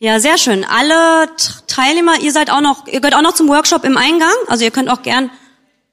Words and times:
Ja, 0.00 0.20
sehr 0.20 0.38
schön. 0.38 0.64
Alle 0.64 1.28
Teilnehmer, 1.66 2.20
ihr 2.20 2.30
seid 2.30 2.50
auch 2.50 2.60
noch, 2.60 2.86
ihr 2.86 3.00
gehört 3.00 3.16
auch 3.16 3.22
noch 3.22 3.34
zum 3.34 3.48
Workshop 3.48 3.84
im 3.84 3.96
Eingang. 3.96 4.32
Also 4.46 4.64
ihr 4.64 4.70
könnt 4.70 4.88
auch 4.88 5.02
gern. 5.02 5.28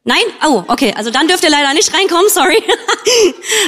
Nein? 0.03 0.21
Oh, 0.45 0.63
okay. 0.67 0.93
Also 0.95 1.09
dann 1.09 1.27
dürft 1.27 1.43
ihr 1.43 1.49
leider 1.49 1.73
nicht 1.73 1.91
reinkommen, 1.91 2.27
sorry. 2.29 2.61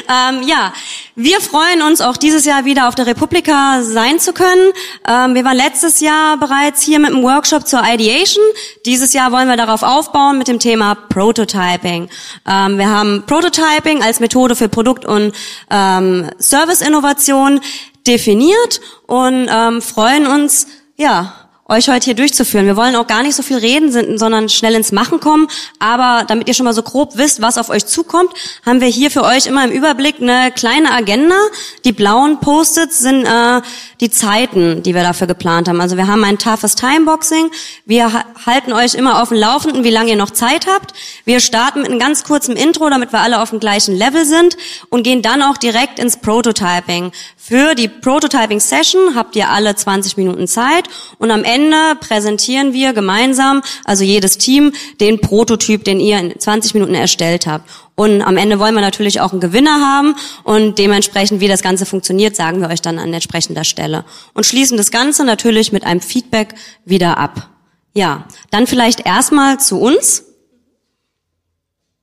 ähm, 0.08 0.48
ja, 0.48 0.72
wir 1.16 1.42
freuen 1.42 1.82
uns 1.82 2.02
auch 2.02 2.18
dieses 2.18 2.46
Jahr 2.46 2.66
wieder 2.66 2.88
auf 2.88 2.94
der 2.94 3.08
Republika 3.08 3.82
sein 3.82 4.20
zu 4.20 4.34
können. 4.34 4.72
Ähm, 5.08 5.34
wir 5.34 5.44
waren 5.44 5.58
letztes 5.58 6.02
Jahr 6.02 6.38
bereits 6.38 6.84
hier 6.84 7.00
mit 7.00 7.10
einem 7.10 7.24
Workshop 7.24 7.66
zur 7.66 7.82
Ideation. 7.84 8.46
Dieses 8.86 9.14
Jahr 9.14 9.32
wollen 9.32 9.48
wir 9.48 9.58
darauf 9.58 9.82
aufbauen 9.82 10.38
mit 10.38 10.48
dem 10.48 10.60
Thema 10.60 10.94
Prototyping. 10.94 12.10
Ähm, 12.48 12.78
wir 12.78 12.92
haben 12.92 13.24
Prototyping 13.26 14.04
als 14.04 14.20
Methode 14.20 14.56
für 14.56 14.70
Produkt- 14.70 15.06
und 15.06 15.34
ähm, 15.72 16.30
Service-Innovation 16.40 17.60
definiert 18.08 18.82
und 19.06 19.50
ähm, 19.52 19.82
freuen 19.82 20.28
uns, 20.28 20.68
ja, 20.96 21.48
euch 21.70 21.90
heute 21.90 22.06
hier 22.06 22.16
durchzuführen. 22.16 22.66
Wir 22.66 22.78
wollen 22.78 22.96
auch 22.96 23.08
gar 23.08 23.24
nicht 23.24 23.36
so 23.36 23.44
viel 23.44 23.58
reden, 23.58 24.18
sondern 24.18 24.48
schnell 24.48 24.74
ins 24.76 24.92
Machen 24.92 25.20
kommen. 25.20 25.48
Aber 25.80 26.24
damit 26.26 26.48
ihr 26.48 26.54
schon 26.54 26.64
mal 26.64 26.74
so 26.74 26.84
grob 26.84 27.18
wisst, 27.18 27.42
was 27.42 27.58
auf 27.58 27.70
euch 27.70 27.86
zukommt, 27.86 28.32
haben 28.66 28.80
wir 28.80 28.88
hier 28.88 29.12
für 29.12 29.24
euch 29.24 29.48
immer 29.48 29.66
im 29.66 29.72
Überblick 29.72 30.22
eine 30.22 30.52
kleine 30.52 30.92
Agenda. 30.92 31.36
Die 31.84 31.92
blauen 31.92 32.40
Post-its 32.40 33.00
sind 33.00 33.26
äh, 33.26 33.62
die 34.00 34.10
Zeiten, 34.10 34.84
die 34.84 34.94
wir 34.94 35.04
dafür 35.04 35.28
geplant 35.28 35.68
haben. 35.68 35.82
Also 35.82 35.98
wir 35.98 36.08
haben 36.08 36.24
ein 36.24 36.38
toughes 36.38 36.76
Timeboxing. 36.76 37.50
Wir 37.86 38.24
halten 38.46 38.74
euch 38.74 38.94
immer 38.94 39.22
auf 39.22 39.30
dem 39.30 39.38
Laufenden, 39.38 39.84
wie 39.84 39.90
lange 39.90 40.12
ihr 40.12 40.16
noch 40.16 40.32
Zeit 40.32 40.68
habt. 40.68 40.94
Wir 41.26 41.40
starten 41.40 41.82
mit 41.82 41.90
einem 41.90 42.00
ganz 42.00 42.24
kurzen 42.24 42.56
Intro, 42.56 42.90
damit 42.90 43.12
wir 43.12 43.22
alle 43.22 43.42
auf 43.42 43.50
dem 43.50 43.60
gleichen 43.60 43.96
Level 43.96 44.26
sind 44.26 44.58
und 44.90 45.04
gehen 45.04 45.22
dann 45.22 45.42
auch 45.42 45.58
direkt 45.58 46.00
ins 46.00 46.18
Prototyping. 46.18 47.12
Für 47.38 47.76
die 47.76 47.88
Prototyping-Session 47.88 49.16
habt 49.16 49.36
ihr 49.36 49.50
alle 49.50 49.76
20 49.76 50.18
Minuten 50.18 50.48
Zeit 50.48 50.90
und 51.18 51.32
am 51.32 51.44
Ende 51.44 51.78
präsentieren 52.00 52.74
wir 52.74 52.94
gemeinsam, 52.94 53.62
also 53.86 54.04
jedes 54.04 54.38
Team, 54.38 54.74
den 55.00 55.22
Prototyp, 55.22 55.84
den 55.86 56.00
ihr 56.00 56.20
in 56.20 56.40
20 56.40 56.74
Minuten 56.74 56.94
erstellt 56.94 57.48
habt. 57.48 57.70
Und 58.00 58.22
am 58.22 58.38
Ende 58.38 58.60
wollen 58.60 58.76
wir 58.76 58.82
natürlich 58.82 59.22
auch 59.22 59.32
einen 59.32 59.42
Gewinner 59.42 59.82
haben 59.82 60.16
und 60.44 60.78
dementsprechend, 60.78 61.42
wie 61.42 61.48
das 61.48 61.64
Ganze 61.64 61.86
funktioniert, 61.86 62.36
sagen 62.36 62.62
wir 62.62 62.70
euch 62.70 62.82
dann 62.82 63.00
an 63.00 63.12
entsprechender 63.12 63.64
Stelle. 63.64 64.06
Und 64.36 64.46
schließen 64.46 64.78
das 64.78 64.92
Ganze 64.92 65.26
natürlich 65.26 65.72
mit 65.72 65.84
einem 65.84 66.00
Feedback 66.02 66.54
wieder 66.86 67.18
ab. 67.18 67.50
Ja, 67.94 68.28
dann 68.52 68.68
vielleicht 68.68 69.06
erstmal 69.06 69.60
zu 69.60 69.80
uns. 69.80 70.26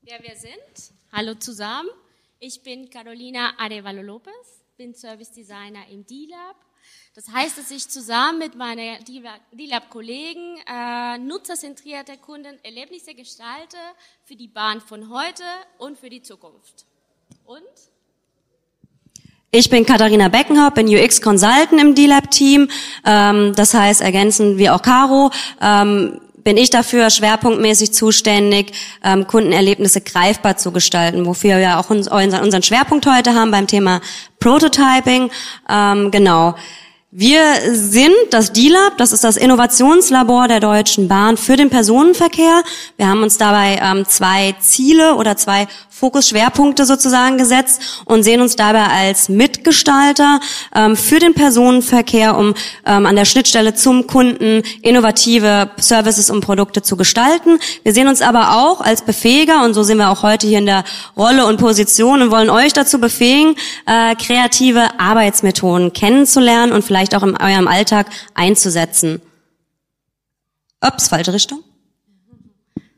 Wer 0.03 0.20
wir 0.20 0.34
sind. 0.36 0.92
Hallo 1.12 1.34
zusammen. 1.34 1.89
Ich 2.41 2.62
bin 2.62 2.91
Carolina 2.91 3.53
Arevalo 3.56 4.03
Lopez 4.03 4.55
bin 4.77 4.95
Service 4.95 5.31
Designer 5.31 5.86
im 5.91 6.05
D-Lab. 6.05 6.56
Das 7.15 7.29
heißt, 7.33 7.57
dass 7.57 7.70
ich 7.70 7.89
zusammen 7.89 8.41
mit 8.41 8.57
meinen 8.57 8.97
D-Lab-Kollegen 9.53 10.59
äh, 10.67 11.17
nutzerzentrierte 11.19 12.17
Kundenerlebnisse 12.17 13.15
gestalte 13.15 13.77
für 14.25 14.34
die 14.34 14.48
Bahn 14.48 14.81
von 14.81 15.09
heute 15.11 15.45
und 15.79 15.97
für 15.97 16.11
die 16.11 16.23
Zukunft. 16.23 16.87
Und? 17.45 17.62
Ich 19.53 19.70
bin 19.70 19.87
Katharina 19.87 20.27
Beckenhaupt, 20.27 20.75
bin 20.75 20.89
UX 20.89 21.23
Consultant 21.23 21.81
im 21.81 21.95
D-Lab-Team. 21.95 22.69
Ähm, 23.07 23.53
das 23.55 23.75
heißt, 23.75 24.01
ergänzen 24.01 24.59
wie 24.59 24.69
auch 24.69 24.83
Caro. 24.83 25.31
Ähm, 25.61 26.20
bin 26.42 26.57
ich 26.57 26.70
dafür 26.70 27.11
schwerpunktmäßig 27.11 27.92
zuständig, 27.92 28.73
ähm, 29.05 29.29
Kundenerlebnisse 29.29 30.01
greifbar 30.01 30.57
zu 30.57 30.73
gestalten, 30.73 31.27
wofür 31.27 31.59
wir 31.59 31.79
auch 31.79 31.91
uns, 31.91 32.09
unseren 32.09 32.62
Schwerpunkt 32.65 33.07
heute 33.07 33.35
haben 33.35 33.53
beim 33.53 33.69
Thema 33.69 34.01
Prototyping. 34.41 35.31
Ähm, 35.70 36.11
genau. 36.11 36.57
Wir 37.17 37.73
sind 37.73 38.12
das 38.31 38.53
D-Lab, 38.53 38.98
das 38.98 39.12
ist 39.12 39.23
das 39.23 39.37
Innovationslabor 39.37 40.48
der 40.48 40.59
Deutschen 40.59 41.07
Bahn 41.07 41.37
für 41.37 41.55
den 41.55 41.70
Personenverkehr. 41.70 42.65
Wir 42.97 43.07
haben 43.07 43.23
uns 43.23 43.39
dabei 43.39 43.79
ähm, 43.81 44.05
zwei 44.05 44.57
Ziele 44.59 45.15
oder 45.15 45.37
zwei 45.37 45.69
Fokusschwerpunkte 46.05 46.85
sozusagen 46.85 47.39
gesetzt 47.39 48.03
und 48.05 48.25
sehen 48.25 48.42
uns 48.42 48.57
dabei 48.57 48.85
als 48.85 49.31
Mitgestalter 49.31 50.39
ähm, 50.75 50.97
für 50.97 51.19
den 51.19 51.33
Personenverkehr, 51.33 52.37
um 52.37 52.53
ähm, 52.85 53.07
an 53.07 53.17
der 53.17 53.25
Schnittstelle 53.25 53.75
zum 53.75 54.07
Kunden 54.07 54.63
innovative 54.83 55.70
Services 55.79 56.29
und 56.29 56.43
Produkte 56.43 56.83
zu 56.83 56.98
gestalten. 56.98 57.59
Wir 57.85 57.95
sehen 57.95 58.07
uns 58.07 58.20
aber 58.20 58.59
auch 58.59 58.83
als 58.83 59.01
Befähiger 59.01 59.64
und 59.64 59.73
so 59.73 59.83
sind 59.83 59.97
wir 59.97 60.11
auch 60.11 60.23
heute 60.23 60.47
hier 60.47 60.59
in 60.59 60.67
der 60.67 60.85
Rolle 61.17 61.47
und 61.47 61.57
Position 61.57 62.20
und 62.20 62.31
wollen 62.31 62.51
euch 62.51 62.75
dazu 62.75 62.98
befähigen, 62.98 63.57
äh, 63.87 64.14
kreative 64.17 65.01
Arbeitsmethoden 65.01 65.95
kennenzulernen 65.95 66.73
und 66.73 66.85
vielleicht 66.85 67.14
auch 67.14 67.23
in 67.23 67.35
eurem 67.35 67.67
Alltag 67.67 68.09
einzusetzen. 68.35 69.23
Ups, 70.83 71.09
falsche 71.09 71.33
Richtung. 71.33 71.64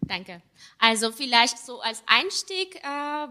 Danke. 0.00 0.43
Also 0.78 1.10
vielleicht 1.10 1.59
so 1.59 1.81
als 1.81 2.03
Einstieg 2.06 2.76
äh, 2.76 2.88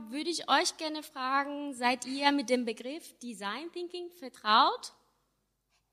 würde 0.09 0.29
ich 0.29 0.49
euch 0.49 0.77
gerne 0.77 1.03
fragen, 1.03 1.73
seid 1.73 2.05
ihr 2.05 2.31
mit 2.31 2.49
dem 2.49 2.65
Begriff 2.65 3.17
Design 3.19 3.71
Thinking 3.71 4.09
vertraut? 4.11 4.93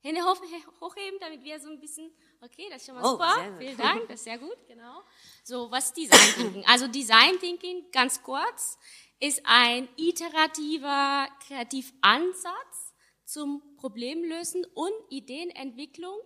Hände 0.03 0.21
hochheben, 0.81 1.19
damit 1.21 1.43
wir 1.45 1.61
so 1.61 1.69
ein 1.69 1.79
bisschen, 1.79 2.11
okay, 2.41 2.67
das 2.71 2.83
ist 2.83 2.87
schon 2.87 2.97
mal 2.97 3.05
oh, 3.05 3.13
super, 3.13 3.57
vielen 3.59 3.77
Dank, 3.77 4.09
das 4.09 4.21
ist 4.21 4.25
sehr 4.25 4.39
gut, 4.39 4.57
genau. 4.67 5.03
So, 5.45 5.71
was 5.71 5.93
Design 5.93 6.35
Thinking? 6.35 6.65
Also 6.67 6.89
Design 6.89 7.39
Thinking, 7.39 7.91
ganz 7.93 8.23
kurz, 8.23 8.79
ist 9.21 9.43
ein 9.45 9.89
iterativer 9.97 11.29
Kreativansatz 11.47 12.95
zum 13.25 13.63
Problemlösen 13.77 14.65
und 14.75 14.93
Ideenentwicklung, 15.11 16.19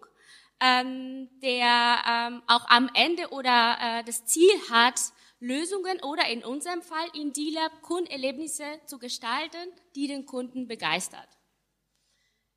ähm, 0.60 1.28
der 1.40 1.98
ähm, 2.08 2.42
auch 2.46 2.66
am 2.68 2.90
Ende 2.94 3.28
oder 3.28 3.76
äh, 3.80 4.04
das 4.04 4.24
Ziel 4.24 4.50
hat, 4.70 4.98
Lösungen 5.40 6.02
oder 6.02 6.28
in 6.28 6.44
unserem 6.44 6.82
Fall 6.82 7.08
in 7.14 7.32
D-Lab 7.32 7.82
Kundenerlebnisse 7.82 8.64
zu 8.86 8.98
gestalten, 8.98 9.70
die 9.94 10.06
den 10.06 10.24
Kunden 10.24 10.66
begeistert. 10.66 11.28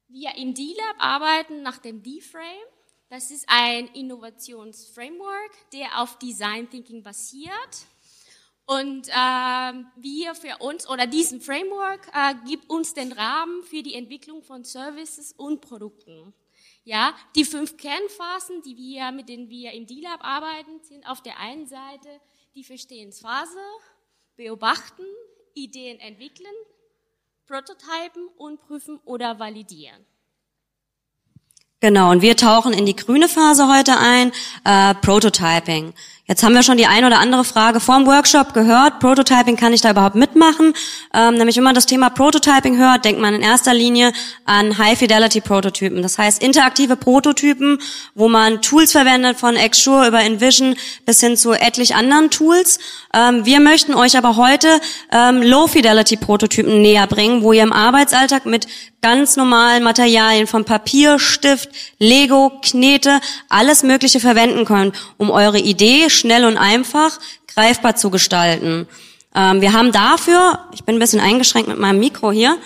Wir 0.08 0.36
im 0.36 0.54
D-Lab 0.54 0.96
arbeiten 0.98 1.62
nach 1.62 1.78
dem 1.78 2.02
D-Frame. 2.02 2.68
Das 3.10 3.32
ist 3.32 3.46
ein 3.48 3.88
Innovationsframework, 3.90 5.72
der 5.72 6.00
auf 6.00 6.18
Design 6.20 6.70
Thinking 6.70 7.04
basiert. 7.04 7.86
Und 8.66 9.10
äh, 9.10 9.12
wir 9.12 10.36
für 10.36 10.58
uns 10.60 10.88
oder 10.88 11.08
diesen 11.08 11.42
Framework 11.42 12.08
äh, 12.14 12.36
gibt 12.48 12.70
uns 12.70 12.94
den 12.94 13.12
Rahmen 13.12 13.64
für 13.64 13.82
die 13.82 13.96
Entwicklung 13.96 14.44
von 14.44 14.64
Services 14.64 15.34
und 15.34 15.62
Produkten. 15.62 16.34
Ja, 16.84 17.16
die 17.36 17.46
fünf 17.46 17.78
Kernphasen, 17.78 18.62
die 18.62 18.78
wir, 18.78 19.12
mit 19.12 19.28
denen 19.28 19.50
wir 19.50 19.74
im 19.74 19.86
D-Lab 19.86 20.24
arbeiten, 20.24 20.82
sind 20.84 21.08
auf 21.08 21.22
der 21.22 21.40
einen 21.40 21.66
Seite 21.66 22.10
die 22.56 22.64
Verstehensphase, 22.64 23.60
beobachten, 24.36 25.04
Ideen 25.54 26.00
entwickeln, 26.00 26.54
prototypen 27.48 28.28
und 28.38 28.62
prüfen 28.62 29.00
oder 29.06 29.40
validieren. 29.40 30.06
Genau, 31.82 32.12
und 32.12 32.22
wir 32.22 32.36
tauchen 32.36 32.74
in 32.74 32.86
die 32.86 32.96
grüne 32.96 33.30
Phase 33.30 33.70
heute 33.74 33.98
ein, 33.98 34.34
äh, 34.66 34.94
Prototyping. 34.96 35.94
Jetzt 36.30 36.44
haben 36.44 36.54
wir 36.54 36.62
schon 36.62 36.78
die 36.78 36.86
ein 36.86 37.04
oder 37.06 37.18
andere 37.18 37.44
Frage 37.44 37.80
vor 37.80 37.98
dem 37.98 38.06
Workshop 38.06 38.54
gehört. 38.54 39.00
Prototyping, 39.00 39.56
kann 39.56 39.74
ich 39.74 39.82
da 39.82 39.90
überhaupt 39.90 40.14
mitmachen? 40.14 40.76
Ähm, 41.12 41.34
nämlich, 41.34 41.58
wenn 41.58 41.64
man 41.64 41.74
das 41.74 41.88
Thema 41.88 42.12
Prototyping 42.12 42.78
hört, 42.78 43.04
denkt 43.04 43.20
man 43.20 43.34
in 43.34 43.42
erster 43.42 43.74
Linie 43.74 44.14
an 44.46 44.78
High-Fidelity-Prototypen. 44.78 46.04
Das 46.04 46.20
heißt, 46.20 46.44
interaktive 46.44 46.98
Prototypen, 46.98 47.80
wo 48.14 48.30
man 48.30 48.62
Tools 48.62 48.92
verwendet, 48.92 49.40
von 49.40 49.56
Xsure 49.56 50.08
über 50.08 50.22
InVision 50.22 50.76
bis 51.04 51.20
hin 51.20 51.36
zu 51.36 51.54
etlich 51.54 51.96
anderen 51.96 52.30
Tools. 52.30 52.78
Ähm, 53.12 53.46
wir 53.46 53.60
möchten 53.60 53.96
euch 53.96 54.16
aber 54.16 54.36
heute 54.36 54.68
ähm, 55.12 55.42
Low-Fidelity-Prototypen 55.42 56.80
näher 56.80 57.08
bringen, 57.08 57.42
wo 57.42 57.54
ihr 57.54 57.64
im 57.64 57.74
Arbeitsalltag 57.74 58.46
mit 58.46 58.68
ganz 59.02 59.38
normalen 59.38 59.84
Materialien 59.84 60.46
von 60.46 60.66
Papier, 60.66 61.20
Stift, 61.20 61.70
Lego, 62.00 62.52
Knete, 62.62 63.22
alles 63.48 63.84
Mögliche 63.84 64.20
verwenden 64.20 64.66
könnt, 64.66 64.96
um 65.18 65.32
eure 65.32 65.60
Idee 65.60 66.10
schnell 66.20 66.46
und 66.46 66.58
einfach 66.58 67.18
greifbar 67.48 67.96
zu 67.96 68.10
gestalten. 68.10 68.88
Ähm, 69.36 69.62
wir 69.62 69.74
haben 69.74 69.92
dafür, 69.92 70.60
ich 70.74 70.84
bin 70.84 70.96
ein 70.96 71.00
bisschen 71.00 71.20
eingeschränkt 71.20 71.70
mit 71.70 71.80
meinem 71.80 72.00
Mikro 72.00 72.32
hier, 72.32 72.58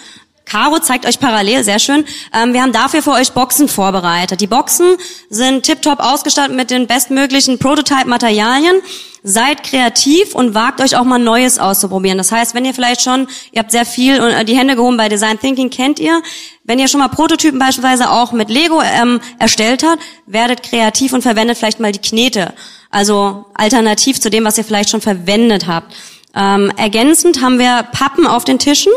Caro 0.46 0.80
zeigt 0.80 1.06
euch 1.06 1.20
parallel, 1.20 1.64
sehr 1.64 1.80
schön. 1.80 2.06
Ähm, 2.34 2.54
wir 2.54 2.62
haben 2.62 2.74
dafür 2.74 3.02
für 3.02 3.12
euch 3.12 3.32
Boxen 3.32 3.68
vorbereitet. 3.68 4.42
Die 4.42 4.48
Boxen 4.48 4.98
sind 5.30 5.64
tiptop 5.64 6.00
ausgestattet 6.00 6.56
mit 6.56 6.70
den 6.70 6.88
bestmöglichen 6.88 7.60
Prototype-Materialien. 7.60 8.76
Seid 9.24 9.64
kreativ 9.64 10.36
und 10.36 10.54
wagt 10.54 10.82
euch 10.82 10.98
auch 10.98 11.06
mal 11.06 11.18
Neues 11.18 11.58
auszuprobieren. 11.58 12.18
Das 12.18 12.32
heißt, 12.32 12.56
wenn 12.56 12.66
ihr 12.66 12.74
vielleicht 12.74 13.02
schon, 13.02 13.28
ihr 13.54 13.60
habt 13.60 13.72
sehr 13.72 13.86
viel 13.86 14.20
und 14.20 14.30
äh, 14.30 14.44
die 14.44 14.58
Hände 14.58 14.76
gehoben 14.76 14.98
bei 14.98 15.08
Design 15.08 15.40
Thinking, 15.40 15.70
kennt 15.70 16.00
ihr. 16.00 16.22
Wenn 16.66 16.78
ihr 16.78 16.88
schon 16.88 17.00
mal 17.00 17.08
Prototypen 17.08 17.58
beispielsweise 17.58 18.12
auch 18.12 18.34
mit 18.34 18.50
Lego 18.50 18.82
ähm, 18.82 19.22
erstellt 19.40 19.84
habt, 19.84 20.02
werdet 20.26 20.62
kreativ 20.62 21.14
und 21.14 21.22
verwendet 21.22 21.58
vielleicht 21.58 21.80
mal 21.80 21.92
die 21.92 22.00
Knete. 22.00 22.54
Also 22.90 23.46
alternativ 23.54 24.20
zu 24.20 24.30
dem, 24.30 24.44
was 24.46 24.58
ihr 24.58 24.64
vielleicht 24.66 24.90
schon 24.90 25.02
verwendet 25.02 25.68
habt. 25.68 25.94
Ähm, 26.36 26.72
ergänzend 26.78 27.42
haben 27.42 27.60
wir 27.60 27.84
Pappen 27.92 28.28
auf 28.28 28.44
den 28.44 28.60
Tischen. 28.60 28.92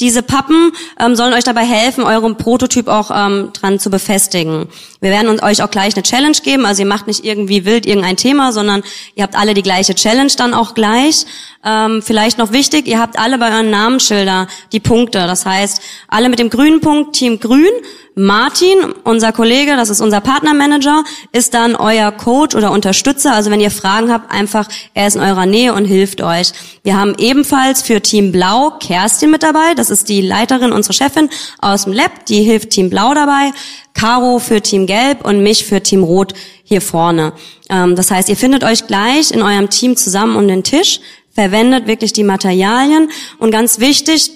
Diese 0.00 0.22
Pappen 0.22 0.72
ähm, 1.00 1.16
sollen 1.16 1.32
euch 1.32 1.44
dabei 1.44 1.64
helfen, 1.64 2.04
euren 2.04 2.36
Prototyp 2.36 2.88
auch 2.88 3.10
ähm, 3.14 3.50
dran 3.52 3.78
zu 3.78 3.90
befestigen. 3.90 4.68
Wir 5.00 5.10
werden 5.10 5.28
uns, 5.28 5.42
euch 5.42 5.62
auch 5.62 5.70
gleich 5.70 5.94
eine 5.94 6.02
Challenge 6.02 6.36
geben. 6.42 6.66
Also 6.66 6.82
ihr 6.82 6.88
macht 6.88 7.06
nicht 7.06 7.24
irgendwie 7.24 7.64
wild 7.64 7.86
irgendein 7.86 8.16
Thema, 8.16 8.52
sondern 8.52 8.82
ihr 9.14 9.22
habt 9.22 9.36
alle 9.36 9.54
die 9.54 9.62
gleiche 9.62 9.94
Challenge 9.94 10.32
dann 10.36 10.52
auch 10.52 10.74
gleich. 10.74 11.24
Ähm, 11.64 12.02
vielleicht 12.02 12.38
noch 12.38 12.52
wichtig, 12.52 12.86
ihr 12.86 13.00
habt 13.00 13.18
alle 13.18 13.38
bei 13.38 13.50
euren 13.50 13.70
Namensschilder 13.70 14.48
die 14.72 14.80
Punkte. 14.80 15.26
Das 15.26 15.46
heißt, 15.46 15.80
alle 16.08 16.28
mit 16.28 16.38
dem 16.38 16.50
grünen 16.50 16.80
Punkt, 16.80 17.16
Team 17.16 17.40
Grün. 17.40 17.72
Martin, 18.18 18.78
unser 19.04 19.30
Kollege, 19.30 19.76
das 19.76 19.90
ist 19.90 20.00
unser 20.00 20.22
Partnermanager, 20.22 21.04
ist 21.32 21.52
dann 21.52 21.76
euer 21.76 22.10
Coach 22.10 22.56
oder 22.56 22.70
Unterstützer. 22.70 23.34
Also 23.34 23.50
wenn 23.50 23.60
ihr 23.60 23.70
Fragen 23.70 24.10
habt, 24.10 24.32
einfach, 24.32 24.70
er 24.94 25.06
ist 25.06 25.16
in 25.16 25.22
eurer 25.22 25.44
Nähe 25.44 25.74
und 25.74 25.84
hilft 25.84 26.22
euch. 26.22 26.52
Wir 26.82 26.98
haben 26.98 27.14
ebenfalls 27.18 27.82
für 27.82 28.00
Team 28.00 28.32
Blau 28.32 28.70
Kerstin 28.80 29.30
mit 29.30 29.42
dabei. 29.42 29.74
Das 29.74 29.90
ist 29.90 30.08
die 30.08 30.22
Leiterin, 30.22 30.72
unsere 30.72 30.94
Chefin 30.94 31.28
aus 31.58 31.84
dem 31.84 31.92
Lab. 31.92 32.24
Die 32.24 32.42
hilft 32.42 32.70
Team 32.70 32.88
Blau 32.88 33.12
dabei. 33.12 33.50
Caro 33.92 34.38
für 34.38 34.62
Team 34.62 34.86
Gelb 34.86 35.22
und 35.22 35.42
mich 35.42 35.66
für 35.66 35.82
Team 35.82 36.02
Rot 36.02 36.32
hier 36.64 36.80
vorne. 36.80 37.34
Ähm, 37.68 37.96
das 37.96 38.10
heißt, 38.10 38.30
ihr 38.30 38.36
findet 38.38 38.64
euch 38.64 38.86
gleich 38.86 39.30
in 39.30 39.42
eurem 39.42 39.68
Team 39.68 39.94
zusammen 39.94 40.36
um 40.36 40.48
den 40.48 40.62
Tisch, 40.62 41.00
verwendet 41.34 41.86
wirklich 41.86 42.14
die 42.14 42.24
Materialien 42.24 43.10
und 43.38 43.50
ganz 43.50 43.78
wichtig, 43.78 44.32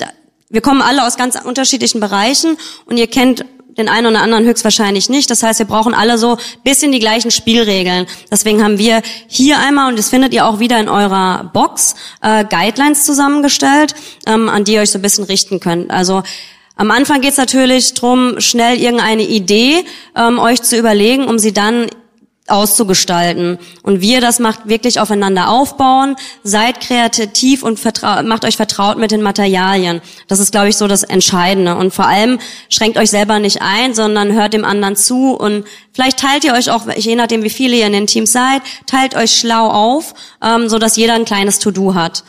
wir 0.51 0.61
kommen 0.61 0.83
alle 0.83 1.07
aus 1.07 1.17
ganz 1.17 1.39
unterschiedlichen 1.43 2.01
Bereichen 2.01 2.59
und 2.85 2.97
ihr 2.97 3.07
kennt 3.07 3.45
den 3.77 3.89
einen 3.89 4.07
oder 4.07 4.23
anderen 4.23 4.45
höchstwahrscheinlich 4.45 5.09
nicht. 5.09 5.31
Das 5.31 5.43
heißt, 5.43 5.59
wir 5.59 5.67
brauchen 5.67 5.95
alle 5.95 6.19
so 6.19 6.39
bisschen 6.65 6.93
die 6.93 6.99
gleichen 6.99 7.31
Spielregeln. 7.31 8.07
Deswegen 8.31 8.63
haben 8.63 8.79
wir 8.79 9.03
hier 9.27 9.59
einmal, 9.59 9.91
und 9.91 9.99
das 9.99 10.09
findet 10.09 10.35
ihr 10.35 10.47
auch 10.47 10.59
wieder 10.59 10.79
in 10.79 10.89
eurer 10.89 11.51
Box, 11.53 11.95
äh, 12.23 12.45
Guidelines 12.45 13.05
zusammengestellt, 13.05 13.95
ähm, 14.27 14.49
an 14.49 14.65
die 14.65 14.75
ihr 14.75 14.81
euch 14.81 14.91
so 14.91 14.99
ein 14.99 15.03
bisschen 15.03 15.25
richten 15.25 15.61
könnt. 15.61 15.91
Also 15.91 16.23
am 16.77 16.91
Anfang 16.91 17.21
geht 17.21 17.33
es 17.33 17.37
natürlich 17.37 17.93
drum, 17.93 18.41
schnell 18.41 18.79
irgendeine 18.81 19.23
Idee 19.23 19.85
ähm, 20.17 20.39
euch 20.39 20.63
zu 20.63 20.79
überlegen, 20.79 21.27
um 21.27 21.39
sie 21.39 21.53
dann 21.53 21.89
auszugestalten. 22.51 23.59
Und 23.83 24.01
wir 24.01 24.21
das 24.21 24.39
macht 24.39 24.69
wirklich 24.69 25.01
aufeinander 25.01 25.49
aufbauen, 25.49 26.17
seid 26.43 26.81
kreativ 26.81 27.63
und 27.63 27.81
macht 28.25 28.45
euch 28.45 28.57
vertraut 28.57 28.99
mit 28.99 29.11
den 29.11 29.23
Materialien. 29.23 30.01
Das 30.29 30.41
ist, 30.41 30.53
glaube 30.53 30.69
ich, 30.69 30.77
so 30.77 30.87
das 30.87 31.03
Entscheidende. 31.03 31.77
Und 31.77 31.93
vor 31.93 32.07
allem 32.07 32.39
schränkt 32.69 32.99
euch 32.99 33.11
selber 33.11 33.39
nicht 33.39 33.63
ein, 33.63 33.95
sondern 33.95 34.33
hört 34.33 34.53
dem 34.53 34.65
anderen 34.65 34.97
zu 34.97 35.35
und 35.35 35.65
vielleicht 35.93 36.19
teilt 36.19 36.45
ihr 36.45 36.55
euch 36.55 36.71
auch, 36.71 36.87
je 36.97 37.17
nachdem 37.17 37.43
wie 37.43 37.51
viele 37.51 37.77
ihr 37.77 37.87
in 37.87 37.93
den 37.93 38.07
Teams 38.07 38.33
seid, 38.33 38.63
teilt 38.87 39.15
euch 39.15 39.39
schlau 39.39 39.69
auf, 39.69 40.15
ähm, 40.43 40.69
so 40.69 40.79
dass 40.79 40.97
jeder 40.97 41.15
ein 41.15 41.25
kleines 41.25 41.59
To-Do 41.59 41.95
hat. 41.95 42.25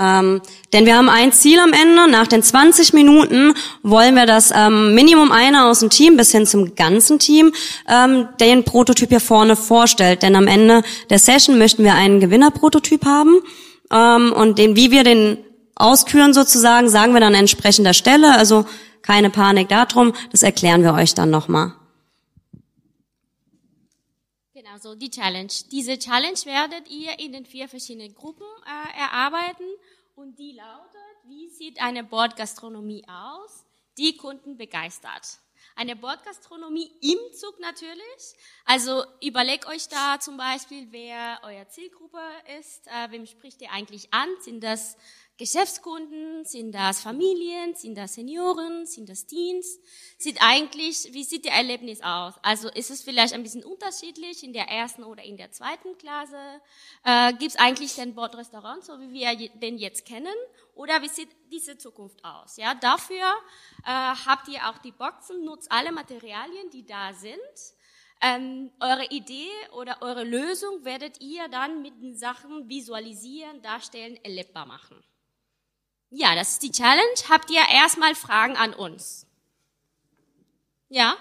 Ähm, 0.00 0.40
denn 0.72 0.86
wir 0.86 0.96
haben 0.96 1.10
ein 1.10 1.32
Ziel 1.32 1.58
am 1.58 1.72
Ende. 1.74 2.08
Nach 2.08 2.26
den 2.26 2.42
20 2.42 2.94
Minuten 2.94 3.54
wollen 3.82 4.14
wir, 4.14 4.24
dass 4.24 4.50
ähm, 4.50 4.94
Minimum 4.94 5.30
einer 5.30 5.68
aus 5.68 5.80
dem 5.80 5.90
Team 5.90 6.16
bis 6.16 6.32
hin 6.32 6.46
zum 6.46 6.74
ganzen 6.74 7.18
Team 7.18 7.52
ähm, 7.86 8.28
den 8.40 8.64
Prototyp 8.64 9.10
hier 9.10 9.20
vorne 9.20 9.56
vorstellt. 9.56 10.22
Denn 10.22 10.36
am 10.36 10.46
Ende 10.46 10.82
der 11.10 11.18
Session 11.18 11.58
möchten 11.58 11.84
wir 11.84 11.94
einen 11.94 12.18
Gewinnerprototyp 12.18 13.04
haben. 13.04 13.40
Ähm, 13.92 14.32
und 14.32 14.58
den, 14.58 14.74
wie 14.74 14.90
wir 14.90 15.04
den 15.04 15.36
ausküren 15.74 16.32
sozusagen, 16.32 16.88
sagen 16.88 17.12
wir 17.12 17.20
dann 17.20 17.34
an 17.34 17.40
entsprechender 17.40 17.92
Stelle. 17.92 18.36
Also 18.36 18.64
keine 19.02 19.28
Panik 19.28 19.68
darum. 19.68 20.14
Das 20.30 20.42
erklären 20.42 20.82
wir 20.82 20.94
euch 20.94 21.14
dann 21.14 21.30
nochmal. 21.30 21.74
Genau, 24.54 24.78
so 24.80 24.94
die 24.94 25.10
Challenge. 25.10 25.52
Diese 25.72 25.98
Challenge 25.98 26.38
werdet 26.44 26.88
ihr 26.88 27.18
in 27.18 27.32
den 27.32 27.44
vier 27.44 27.68
verschiedenen 27.68 28.14
Gruppen 28.14 28.46
äh, 28.66 29.00
erarbeiten. 29.00 29.64
Und 30.20 30.38
die 30.38 30.52
lautet, 30.52 31.16
wie 31.24 31.48
sieht 31.48 31.80
eine 31.80 32.04
Bordgastronomie 32.04 33.06
aus, 33.08 33.64
die 33.96 34.18
Kunden 34.18 34.58
begeistert? 34.58 35.38
Eine 35.74 35.96
Bordgastronomie 35.96 36.90
im 37.00 37.32
Zug 37.32 37.58
natürlich. 37.58 38.34
Also 38.66 39.02
überlegt 39.22 39.66
euch 39.66 39.88
da 39.88 40.20
zum 40.20 40.36
Beispiel, 40.36 40.88
wer 40.90 41.40
euer 41.42 41.66
Zielgruppe 41.68 42.20
ist, 42.58 42.86
äh, 42.88 43.10
wem 43.10 43.24
spricht 43.24 43.62
ihr 43.62 43.70
eigentlich 43.72 44.12
an? 44.12 44.28
Sind 44.40 44.62
das 44.62 44.98
Geschäftskunden? 45.40 46.44
Sind 46.44 46.72
das 46.72 47.00
Familien? 47.00 47.74
Sind 47.74 47.96
das 47.96 48.12
Senioren? 48.12 48.84
Sind 48.84 49.08
das 49.08 49.24
Teens? 49.24 49.80
Sieht 50.18 50.36
eigentlich, 50.42 51.08
wie 51.14 51.24
sieht 51.24 51.46
der 51.46 51.54
Erlebnis 51.54 52.02
aus? 52.02 52.34
Also 52.42 52.68
ist 52.68 52.90
es 52.90 53.00
vielleicht 53.00 53.32
ein 53.32 53.42
bisschen 53.42 53.64
unterschiedlich 53.64 54.44
in 54.44 54.52
der 54.52 54.68
ersten 54.68 55.02
oder 55.02 55.24
in 55.24 55.38
der 55.38 55.50
zweiten 55.50 55.96
Klasse? 55.96 56.60
Äh, 57.04 57.32
Gibt 57.32 57.52
es 57.52 57.56
eigentlich 57.56 57.94
den 57.94 58.14
Bordrestaurant, 58.14 58.84
so 58.84 59.00
wie 59.00 59.14
wir 59.14 59.48
den 59.58 59.78
jetzt 59.78 60.04
kennen? 60.04 60.34
Oder 60.74 61.00
wie 61.00 61.08
sieht 61.08 61.30
diese 61.50 61.78
Zukunft 61.78 62.22
aus? 62.22 62.58
Ja, 62.58 62.74
dafür 62.74 63.24
äh, 63.86 64.14
habt 64.26 64.46
ihr 64.48 64.68
auch 64.68 64.76
die 64.78 64.92
Boxen, 64.92 65.42
nutzt 65.42 65.72
alle 65.72 65.90
Materialien, 65.90 66.68
die 66.70 66.84
da 66.84 67.14
sind. 67.14 67.40
Ähm, 68.20 68.70
eure 68.78 69.06
Idee 69.06 69.48
oder 69.72 70.02
eure 70.02 70.24
Lösung 70.24 70.84
werdet 70.84 71.22
ihr 71.22 71.48
dann 71.48 71.80
mit 71.80 71.94
den 72.02 72.14
Sachen 72.14 72.68
visualisieren, 72.68 73.62
darstellen, 73.62 74.18
erlebbar 74.22 74.66
machen. 74.66 75.02
Ja, 76.10 76.34
das 76.34 76.52
ist 76.52 76.62
die 76.62 76.72
Challenge. 76.72 77.14
Habt 77.28 77.50
ihr 77.50 77.62
erstmal 77.72 78.14
Fragen 78.14 78.56
an 78.56 78.74
uns? 78.74 79.26
Ja? 80.88 81.16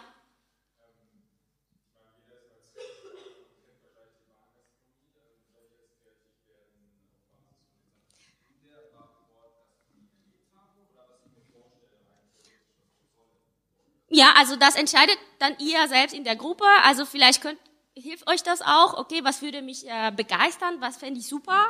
Ja, 14.12 14.34
also 14.38 14.56
das 14.56 14.76
entscheidet 14.76 15.18
dann 15.38 15.56
ihr 15.60 15.88
selbst 15.88 16.16
in 16.16 16.24
der 16.24 16.36
Gruppe. 16.36 16.66
Also 16.84 17.06
vielleicht 17.06 17.42
könnt, 17.44 17.60
hilft 17.96 18.28
euch 18.28 18.42
das 18.42 18.62
auch. 18.64 18.96
Okay, 18.98 19.24
was 19.24 19.44
würde 19.44 19.62
mich 19.62 19.88
äh, 19.88 20.12
begeistern? 20.16 20.82
Was 20.82 20.98
fände 20.98 21.20
ich 21.20 21.28
super? 21.28 21.64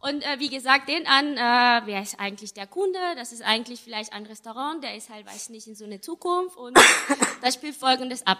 Und 0.00 0.22
äh, 0.22 0.38
wie 0.38 0.48
gesagt, 0.48 0.88
den 0.88 1.06
an, 1.06 1.36
äh, 1.36 1.86
wer 1.86 2.02
ist 2.02 2.18
eigentlich 2.18 2.54
der 2.54 2.66
Kunde? 2.66 2.98
Das 3.16 3.32
ist 3.32 3.42
eigentlich 3.42 3.80
vielleicht 3.80 4.12
ein 4.12 4.24
Restaurant, 4.24 4.82
der 4.82 4.96
ist 4.96 5.10
halt, 5.10 5.26
weiß 5.26 5.50
nicht, 5.50 5.66
in 5.66 5.74
so 5.74 5.84
eine 5.84 6.00
Zukunft 6.00 6.56
und 6.56 6.78
das 7.42 7.54
spielt 7.54 7.76
Folgendes 7.76 8.26
ab. 8.26 8.38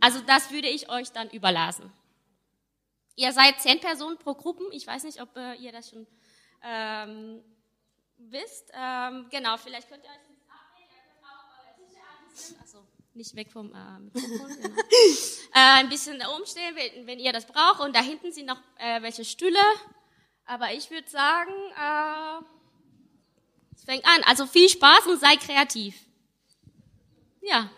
Also 0.00 0.20
das 0.20 0.50
würde 0.50 0.68
ich 0.68 0.88
euch 0.90 1.12
dann 1.12 1.28
überlassen. 1.30 1.92
Ihr 3.14 3.32
seid 3.32 3.60
zehn 3.60 3.78
Personen 3.78 4.16
pro 4.16 4.34
Gruppen. 4.34 4.66
Ich 4.72 4.86
weiß 4.86 5.04
nicht, 5.04 5.20
ob 5.20 5.36
äh, 5.36 5.54
ihr 5.56 5.70
das 5.70 5.90
schon 5.90 6.06
ähm, 6.62 7.42
wisst. 8.16 8.70
Ähm, 8.72 9.26
genau, 9.30 9.58
vielleicht 9.58 9.90
könnt 9.90 10.02
ihr 10.04 10.10
euch 10.10 10.16
das 10.16 10.38
abnehmen. 10.48 10.90
Ihr 10.90 11.12
könnt 11.12 11.24
auch 11.24 11.44
eure 11.58 11.74
Tische 11.76 12.00
ein 12.00 12.30
bisschen, 12.30 12.60
also 12.60 12.86
nicht 13.12 13.36
weg 13.36 13.52
vom 13.52 13.74
äh, 13.74 13.98
Mikrofon, 13.98 14.56
genau. 14.62 14.80
äh, 15.54 15.80
ein 15.80 15.88
bisschen 15.90 16.22
umstehen, 16.38 16.74
wenn, 16.74 17.06
wenn 17.06 17.18
ihr 17.18 17.32
das 17.32 17.46
braucht. 17.46 17.80
Und 17.80 17.94
da 17.94 18.00
hinten 18.00 18.32
sind 18.32 18.46
noch 18.46 18.60
äh, 18.78 19.02
welche 19.02 19.26
Stühle. 19.26 19.60
Aber 20.52 20.70
ich 20.74 20.90
würde 20.90 21.08
sagen, 21.08 21.50
äh, 21.80 22.44
es 23.74 23.84
fängt 23.84 24.04
an. 24.04 24.22
Also 24.26 24.44
viel 24.44 24.68
Spaß 24.68 25.06
und 25.06 25.18
sei 25.18 25.36
kreativ. 25.36 25.94
Ja. 27.40 27.70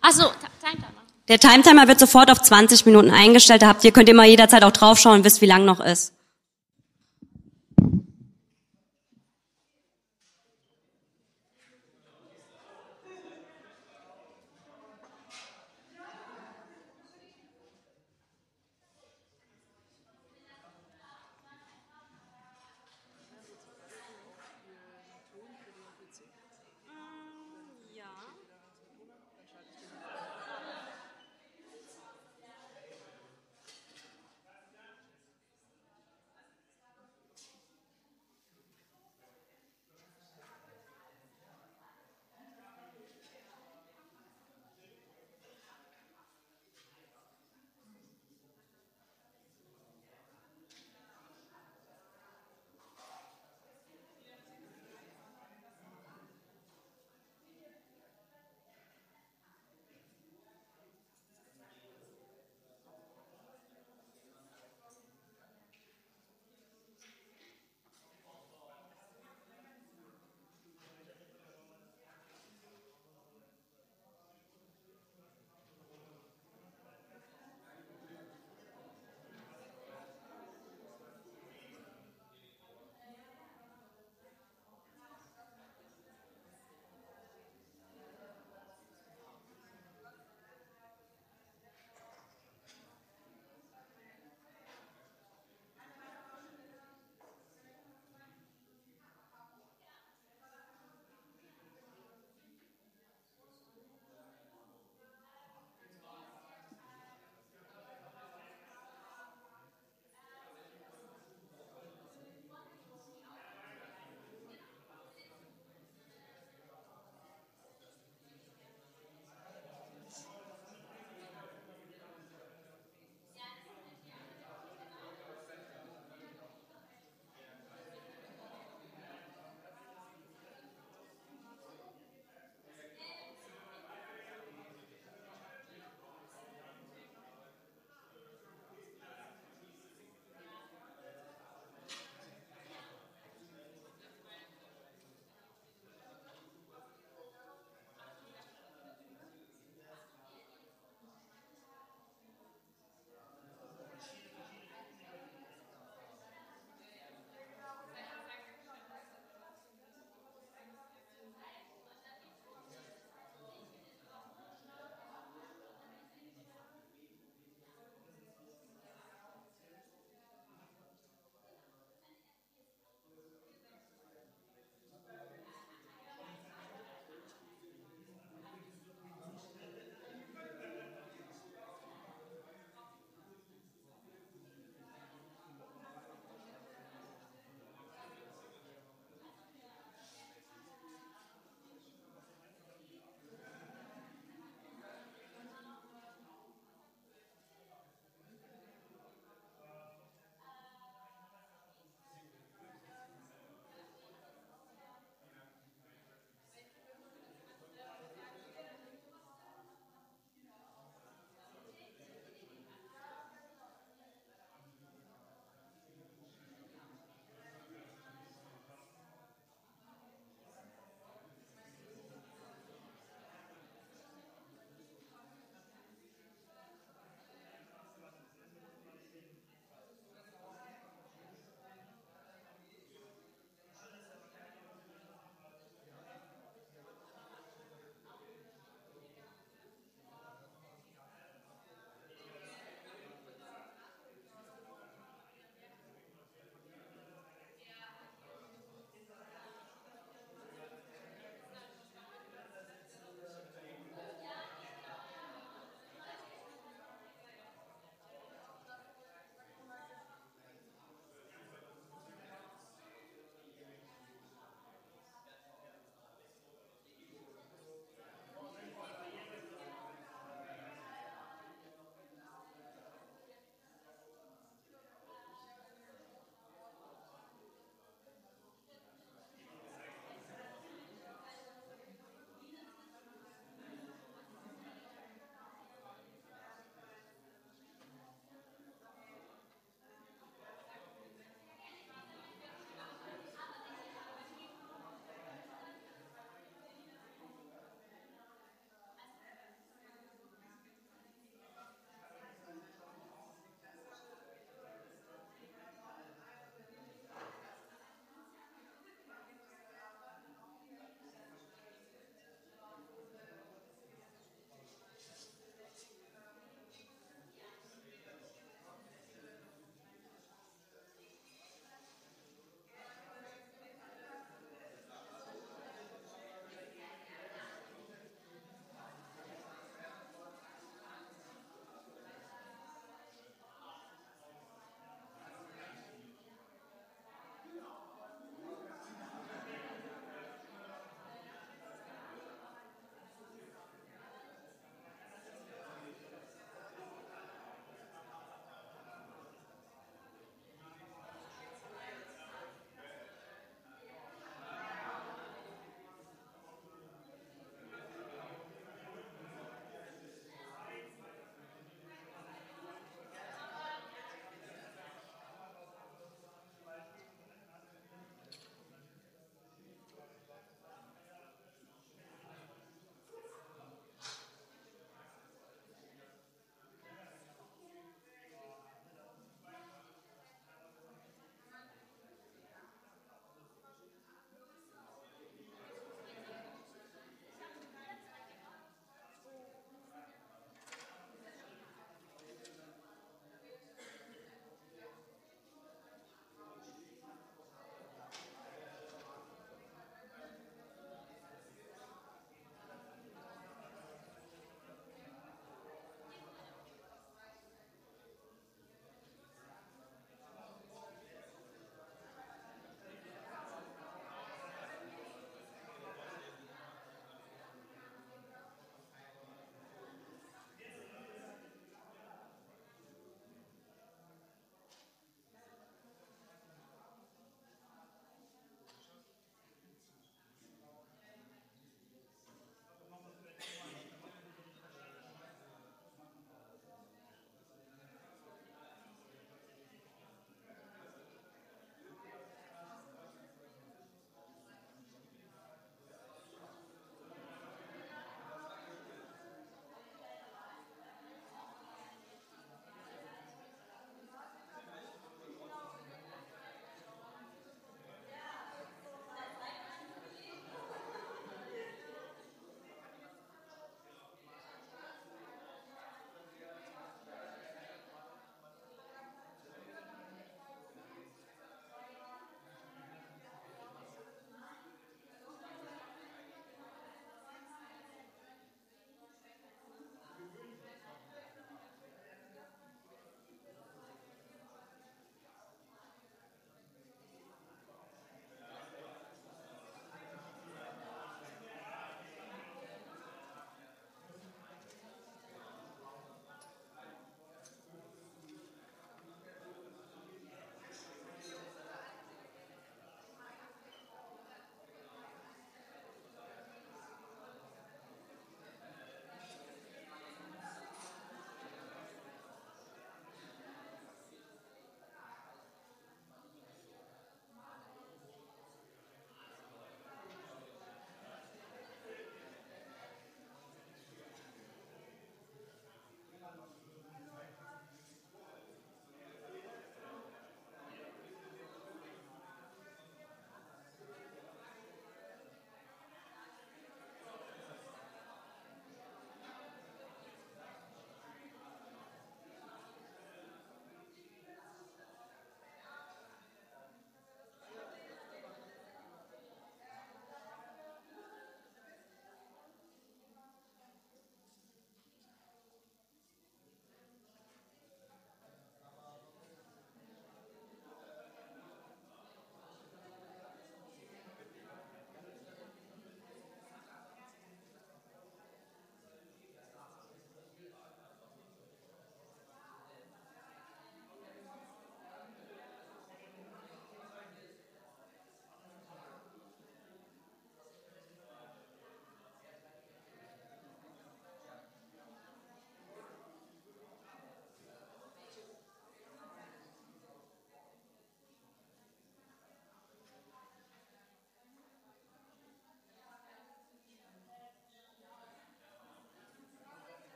Achso, 0.00 0.30
Timetimer. 0.60 1.02
Der 1.26 1.40
Timetimer 1.40 1.88
wird 1.88 1.98
sofort 1.98 2.30
auf 2.30 2.40
20 2.40 2.86
Minuten 2.86 3.10
eingestellt. 3.10 3.62
Da 3.62 3.66
habt 3.66 3.82
ihr, 3.82 3.90
könnt 3.90 4.12
mal 4.14 4.28
jederzeit 4.28 4.62
auch 4.62 4.70
draufschauen 4.70 5.16
und 5.16 5.24
wisst, 5.24 5.40
wie 5.40 5.46
lang 5.46 5.64
noch 5.64 5.80
ist. 5.80 6.12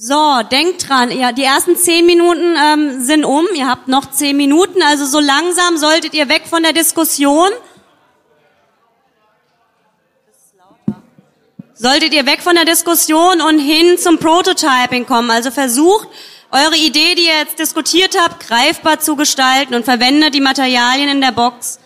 So, 0.00 0.42
denkt 0.48 0.88
dran, 0.88 1.10
ja, 1.10 1.32
die 1.32 1.42
ersten 1.42 1.74
zehn 1.74 2.06
Minuten 2.06 2.54
ähm, 2.56 3.02
sind 3.02 3.24
um. 3.24 3.48
Ihr 3.56 3.66
habt 3.66 3.88
noch 3.88 4.08
zehn 4.12 4.36
Minuten, 4.36 4.80
also 4.80 5.04
so 5.04 5.18
langsam 5.18 5.76
solltet 5.76 6.14
ihr 6.14 6.28
weg 6.28 6.42
von 6.48 6.62
der 6.62 6.72
Diskussion. 6.72 7.50
Solltet 11.74 12.14
ihr 12.14 12.26
weg 12.26 12.42
von 12.42 12.54
der 12.54 12.64
Diskussion 12.64 13.40
und 13.40 13.58
hin 13.58 13.98
zum 13.98 14.18
Prototyping 14.18 15.04
kommen. 15.04 15.32
Also 15.32 15.50
versucht, 15.50 16.06
eure 16.52 16.76
Idee, 16.76 17.16
die 17.16 17.26
ihr 17.26 17.38
jetzt 17.40 17.58
diskutiert 17.58 18.16
habt, 18.20 18.46
greifbar 18.46 19.00
zu 19.00 19.16
gestalten 19.16 19.74
und 19.74 19.84
verwendet 19.84 20.32
die 20.32 20.40
Materialien 20.40 21.08
in 21.08 21.20
der 21.20 21.32
Box. 21.32 21.80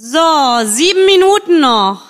So, 0.00 0.64
sieben 0.64 1.06
Minuten 1.06 1.58
noch. 1.58 2.07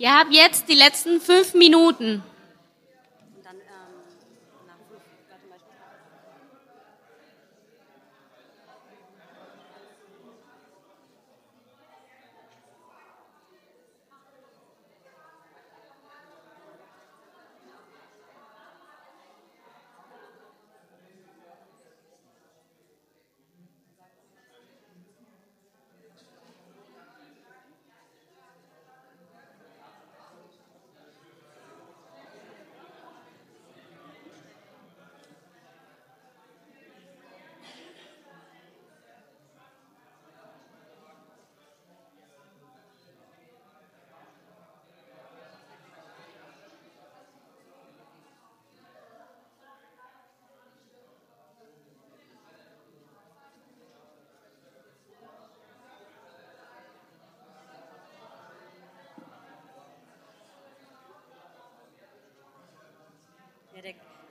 Ihr 0.00 0.18
habt 0.18 0.32
jetzt 0.32 0.66
die 0.70 0.74
letzten 0.76 1.20
fünf 1.20 1.52
Minuten. 1.52 2.22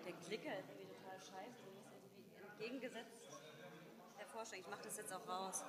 Der, 0.09 0.17
Klicker 0.25 0.57
ist 0.57 0.69
irgendwie 0.69 0.87
total 0.87 1.19
scheiße. 1.19 1.61
Du 1.65 1.71
musst 1.71 1.91
irgendwie 1.93 2.41
entgegengesetzt 2.41 3.29
der 4.17 4.25
Vorstellung. 4.27 4.65
Ich 4.65 4.71
mache 4.71 4.83
das 4.83 4.97
jetzt 4.97 5.13
auch 5.13 5.27
raus. 5.27 5.63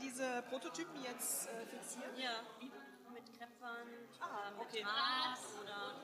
Diese 0.00 0.42
Prototypen 0.48 1.02
jetzt 1.02 1.48
äh, 1.48 1.66
fixieren? 1.66 2.16
Ja, 2.16 2.42
mit 3.12 3.38
Kreppwand 3.38 3.88
Ah, 4.20 4.50
mit 4.50 4.60
okay. 4.66 4.82
Gras 4.82 5.40
oder. 5.62 5.94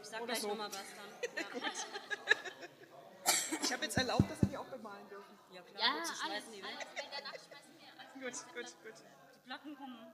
Ich 0.00 0.06
sag 0.08 0.20
Oder 0.20 0.26
gleich 0.32 0.40
so. 0.42 0.48
nochmal 0.48 0.68
was 0.70 0.84
dann. 0.96 1.10
Ja, 3.50 3.58
Ich 3.62 3.72
habe 3.72 3.84
jetzt 3.84 3.96
erlaubt, 3.98 4.30
dass 4.30 4.40
wir 4.42 4.48
die 4.48 4.56
auch 4.56 4.66
bemalen 4.66 5.08
dürfen. 5.08 5.38
ja 5.52 5.60
klar, 5.62 5.80
Ja, 5.82 5.92
alles, 5.94 6.18
schmeißen 6.18 6.52
die 6.52 6.62
alles. 6.62 6.78
Wenn 6.94 7.10
danach 7.10 7.34
schmeißen 7.34 7.74
wir 7.78 7.88
alles. 8.22 8.44
Gut, 8.44 8.54
gut, 8.54 8.82
gut. 8.84 8.94
Die 9.44 9.48
Glocken 9.48 9.76
kommen. 9.76 10.12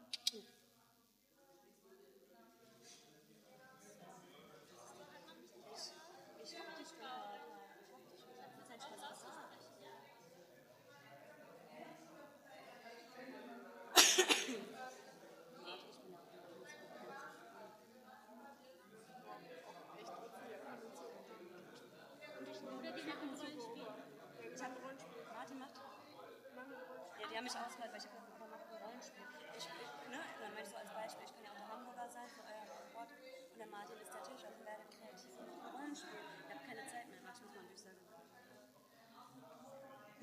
Ja, 27.44 27.50
haben 27.50 27.61
mich 27.61 27.68
ausgehört, 27.68 27.92
weil 27.92 28.00
ich 28.00 28.09
habe 28.09 28.16
macht 28.48 28.64
ein 28.72 28.80
Rollenspiel. 28.80 29.20
Ich, 29.52 29.68
ich, 29.68 30.09
ne, 30.09 30.20
dann 30.40 30.50
meine 30.57 30.64
ich 30.64 30.72
so 30.72 30.76
als 30.80 30.88
Beispiel, 30.96 31.28
ich 31.28 31.35
kann 31.37 31.44
ja 31.44 31.50
auch 31.52 31.61
der 31.61 31.68
Hamburger 31.68 32.09
sein 32.09 32.28
für 32.33 32.40
euer 32.40 32.64
Wort 32.96 33.12
und 33.52 33.59
der 33.61 33.68
Martin 33.68 33.96
ist 34.00 34.12
der 34.16 34.24
Tisch, 34.24 34.42
also 34.48 34.64
werde 34.64 34.85
kreativ 34.88 35.28
ein 35.44 35.52
Rollenspiel. 35.76 36.24
Ich 36.40 36.48
habe 36.48 36.64
keine 36.64 36.85
Zeit 36.88 37.04
mehr, 37.04 37.20
manchmal 37.20 37.52
muss 37.52 37.61
man 37.61 37.68
durchsagen. 37.68 38.00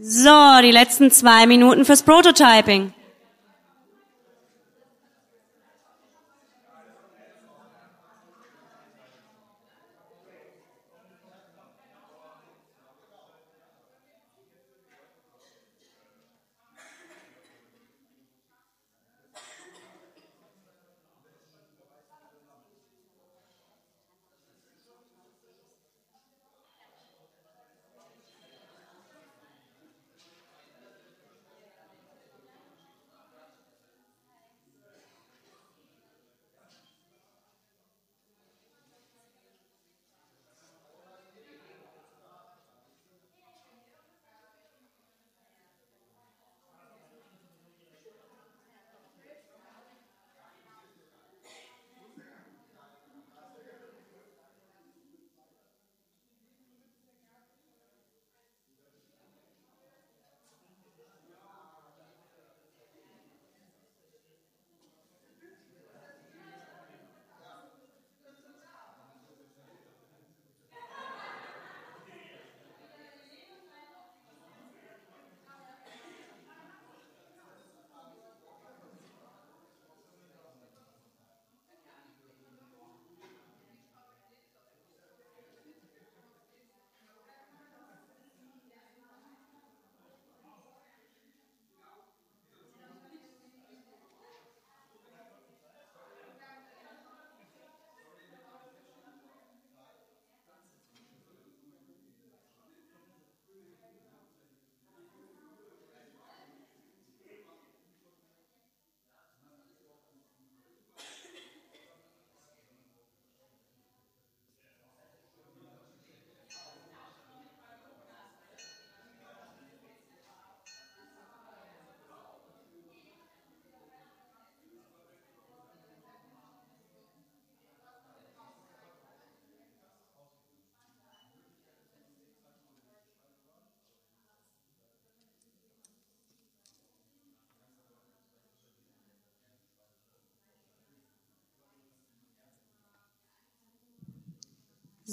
So, 0.02 0.66
die 0.66 0.74
letzten 0.74 1.12
zwei 1.12 1.46
Minuten 1.46 1.86
fürs 1.86 2.02
Prototyping. 2.02 2.94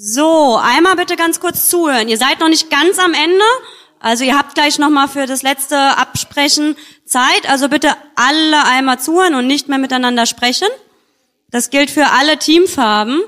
So, 0.01 0.55
einmal 0.55 0.95
bitte 0.95 1.17
ganz 1.17 1.41
kurz 1.41 1.67
zuhören. 1.67 2.07
Ihr 2.07 2.17
seid 2.17 2.39
noch 2.39 2.47
nicht 2.47 2.69
ganz 2.69 2.97
am 2.99 3.13
Ende. 3.13 3.43
Also 3.99 4.23
ihr 4.23 4.37
habt 4.37 4.55
gleich 4.55 4.79
nochmal 4.79 5.09
für 5.09 5.25
das 5.25 5.41
letzte 5.41 5.77
Absprechen 5.77 6.77
Zeit. 7.03 7.49
Also 7.49 7.67
bitte 7.67 7.97
alle 8.15 8.63
einmal 8.63 9.01
zuhören 9.01 9.35
und 9.35 9.45
nicht 9.45 9.67
mehr 9.67 9.77
miteinander 9.77 10.25
sprechen. 10.25 10.69
Das 11.51 11.69
gilt 11.69 11.91
für 11.91 12.11
alle 12.11 12.39
Teamfarben. 12.39 13.21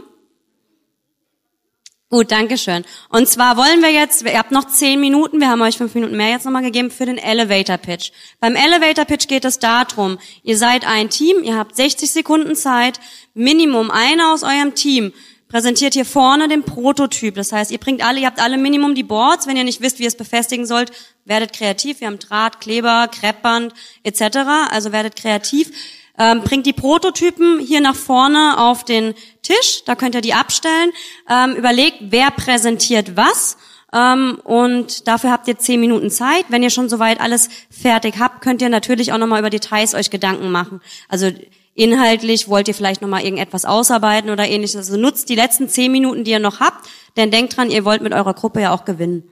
Gut, 2.09 2.31
danke 2.31 2.57
schön. 2.57 2.85
Und 3.09 3.27
zwar 3.27 3.57
wollen 3.57 3.81
wir 3.81 3.91
jetzt, 3.91 4.23
ihr 4.23 4.37
habt 4.37 4.51
noch 4.51 4.67
zehn 4.67 4.99
Minuten, 4.99 5.41
wir 5.41 5.49
haben 5.49 5.61
euch 5.61 5.77
fünf 5.77 5.93
Minuten 5.93 6.15
mehr 6.15 6.29
jetzt 6.29 6.45
nochmal 6.45 6.61
gegeben 6.61 6.91
für 6.91 7.05
den 7.05 7.17
Elevator 7.17 7.77
Pitch. 7.77 8.11
Beim 8.39 8.55
Elevator 8.55 9.05
Pitch 9.05 9.27
geht 9.29 9.45
es 9.45 9.59
darum, 9.59 10.19
ihr 10.43 10.57
seid 10.57 10.85
ein 10.85 11.09
Team, 11.09 11.43
ihr 11.43 11.57
habt 11.57 11.75
60 11.75 12.11
Sekunden 12.11 12.55
Zeit, 12.55 12.99
Minimum 13.33 13.91
einer 13.91 14.33
aus 14.33 14.43
eurem 14.43 14.75
Team 14.75 15.13
präsentiert 15.51 15.93
hier 15.93 16.05
vorne 16.05 16.47
den 16.47 16.63
Prototyp. 16.63 17.35
Das 17.35 17.51
heißt, 17.51 17.71
ihr 17.71 17.77
bringt 17.77 18.03
alle, 18.03 18.21
ihr 18.21 18.27
habt 18.27 18.41
alle 18.41 18.57
Minimum 18.57 18.95
die 18.95 19.03
Boards. 19.03 19.47
Wenn 19.47 19.57
ihr 19.57 19.65
nicht 19.65 19.81
wisst, 19.81 19.99
wie 19.99 20.03
ihr 20.03 20.07
es 20.07 20.15
befestigen 20.15 20.65
sollt, 20.65 20.91
werdet 21.25 21.51
kreativ. 21.51 21.99
Wir 21.99 22.07
haben 22.07 22.19
Draht, 22.19 22.61
Kleber, 22.61 23.09
Kreppband 23.09 23.73
etc. 24.03 24.37
Also 24.71 24.93
werdet 24.93 25.17
kreativ. 25.17 25.71
Ähm, 26.17 26.41
bringt 26.41 26.65
die 26.65 26.73
Prototypen 26.73 27.59
hier 27.59 27.81
nach 27.81 27.95
vorne 27.95 28.59
auf 28.59 28.85
den 28.85 29.13
Tisch, 29.41 29.83
da 29.85 29.95
könnt 29.95 30.15
ihr 30.15 30.21
die 30.21 30.33
abstellen. 30.33 30.91
Ähm, 31.29 31.55
überlegt, 31.55 31.97
wer 32.01 32.31
präsentiert 32.31 33.17
was. 33.17 33.57
Ähm, 33.93 34.39
und 34.43 35.07
dafür 35.07 35.31
habt 35.31 35.47
ihr 35.49 35.57
zehn 35.57 35.81
Minuten 35.81 36.09
Zeit. 36.09 36.45
Wenn 36.49 36.63
ihr 36.63 36.69
schon 36.69 36.87
soweit 36.87 37.19
alles 37.19 37.49
fertig 37.69 38.15
habt, 38.19 38.41
könnt 38.41 38.61
ihr 38.61 38.69
natürlich 38.69 39.11
auch 39.11 39.17
nochmal 39.17 39.39
über 39.39 39.49
Details 39.49 39.95
euch 39.95 40.09
Gedanken 40.09 40.49
machen. 40.51 40.79
Also 41.09 41.31
inhaltlich 41.73 42.47
wollt 42.47 42.67
ihr 42.67 42.75
vielleicht 42.75 43.01
nochmal 43.01 43.23
irgendetwas 43.23 43.65
ausarbeiten 43.65 44.29
oder 44.29 44.47
ähnliches. 44.47 44.75
Also 44.75 44.97
nutzt 44.97 45.29
die 45.29 45.35
letzten 45.35 45.69
zehn 45.69 45.91
Minuten, 45.91 46.23
die 46.23 46.31
ihr 46.31 46.39
noch 46.39 46.59
habt, 46.59 46.89
denn 47.17 47.31
denkt 47.31 47.55
dran, 47.55 47.71
ihr 47.71 47.85
wollt 47.85 48.01
mit 48.01 48.13
eurer 48.13 48.33
Gruppe 48.33 48.61
ja 48.61 48.73
auch 48.73 48.85
gewinnen. 48.85 49.29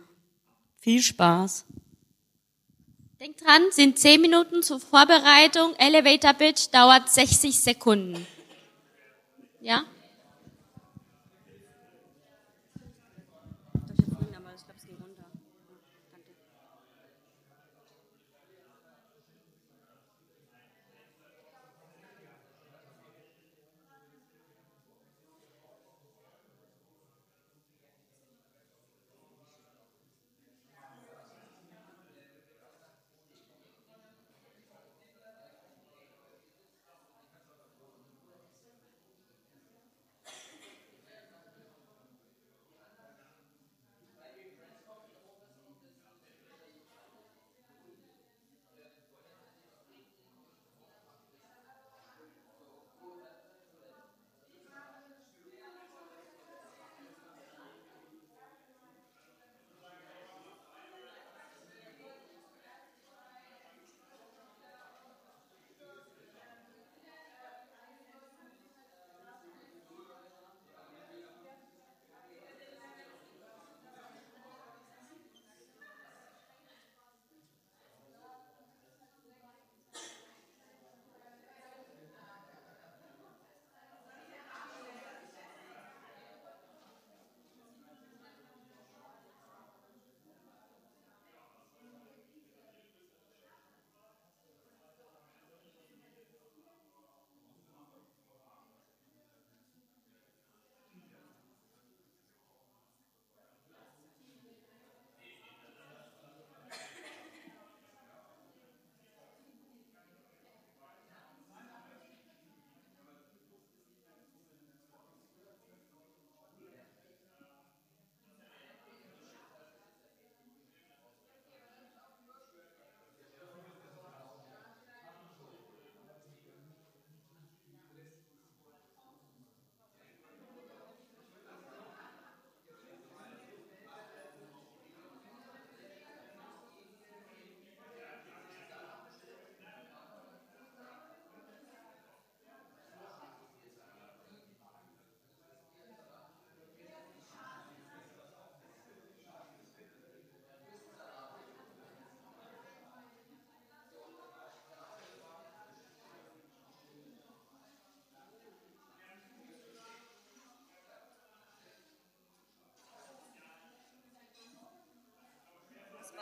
Viel 0.80 1.02
Spaß. 1.02 1.65
Denkt 3.19 3.41
dran, 3.45 3.63
sind 3.71 3.99
10 3.99 4.21
Minuten 4.21 4.63
zur 4.63 4.80
Vorbereitung. 4.80 5.75
Elevator 5.78 6.34
Pitch 6.34 6.67
dauert 6.71 7.10
60 7.10 7.60
Sekunden. 7.60 8.25
Ja? 9.60 9.84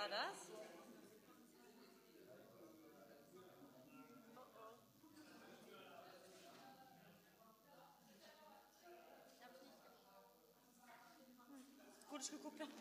War 0.09 0.17
das? 0.17 0.51
Gut, 12.09 12.21
ich 12.21 12.31
geguckt 12.31 12.61
habe. 12.61 12.71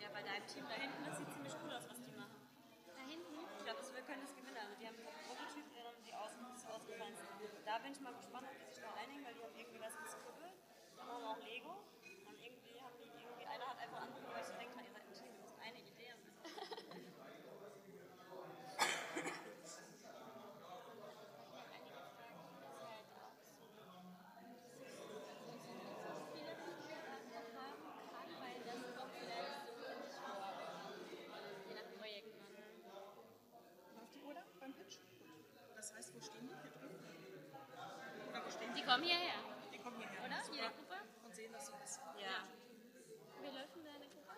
Ja, 0.00 0.08
bei 0.12 0.22
deinem 0.22 0.46
Team 0.46 0.64
da 0.68 0.91
bin 7.82 7.92
ich 7.92 8.00
mal 8.00 8.14
gespannt, 8.14 8.46
ob 8.46 8.56
die 8.58 8.64
sich 8.72 8.80
da 8.80 8.94
einigen, 8.94 9.24
weil 9.24 9.34
die 9.34 9.42
haben 9.42 9.56
irgendwie 9.58 9.80
was 9.80 9.98
geskribbelt. 9.98 10.54
Dann 10.96 11.06
haben 11.08 11.20
wir 11.20 11.30
auch 11.30 11.42
Lego. 11.42 11.82
Und 12.28 12.38
irgendwie 12.38 12.80
haben 12.80 12.94
die 13.02 13.10
irgendwie, 13.10 13.46
einer 13.46 13.66
hat 13.66 13.78
einfach 13.78 14.02
angefangen, 14.02 14.34
weil 14.34 14.42
ich 14.42 14.46
so 14.46 14.54
denke, 14.54 14.78
ihr 14.78 14.92
seid 14.92 15.02
ein 15.02 15.12
Team, 15.12 15.34
wir 15.34 15.42
müssen 15.42 15.60
eine 15.60 15.80
Idee 15.82 16.12
haben. 16.14 16.22
Je 31.68 31.74
nach 31.74 31.90
Projekt. 31.98 32.30
Läuft 33.96 34.14
die 34.14 34.22
Uhr 34.22 34.34
da 34.34 34.42
beim 34.60 34.72
Pitch? 34.72 34.98
Das 35.74 35.94
heißt, 35.94 36.14
wo 36.14 36.20
stehen 36.20 36.46
die? 36.46 36.54
Hier 36.54 36.70
drüben? 36.70 36.96
Oder 38.30 38.44
wo 38.44 38.50
stehen 38.50 38.74
die? 38.74 38.80
Die 38.80 38.86
kommen 39.02 39.18
hierher, 39.18 39.42
Die 39.74 39.78
kommen 39.82 39.98
hierher. 39.98 40.22
oder? 40.22 40.38
Super. 40.46 40.54
Jede 40.62 40.70
Gruppe? 40.78 40.94
Und 41.26 41.34
sehen 41.34 41.52
das 41.52 41.66
so 41.66 41.72
ist. 41.82 41.98
Ja. 42.22 42.46
Wir 43.42 43.50
laufen 43.50 43.82
da 43.82 43.90
eine 43.98 44.06
Gruppe. 44.06 44.30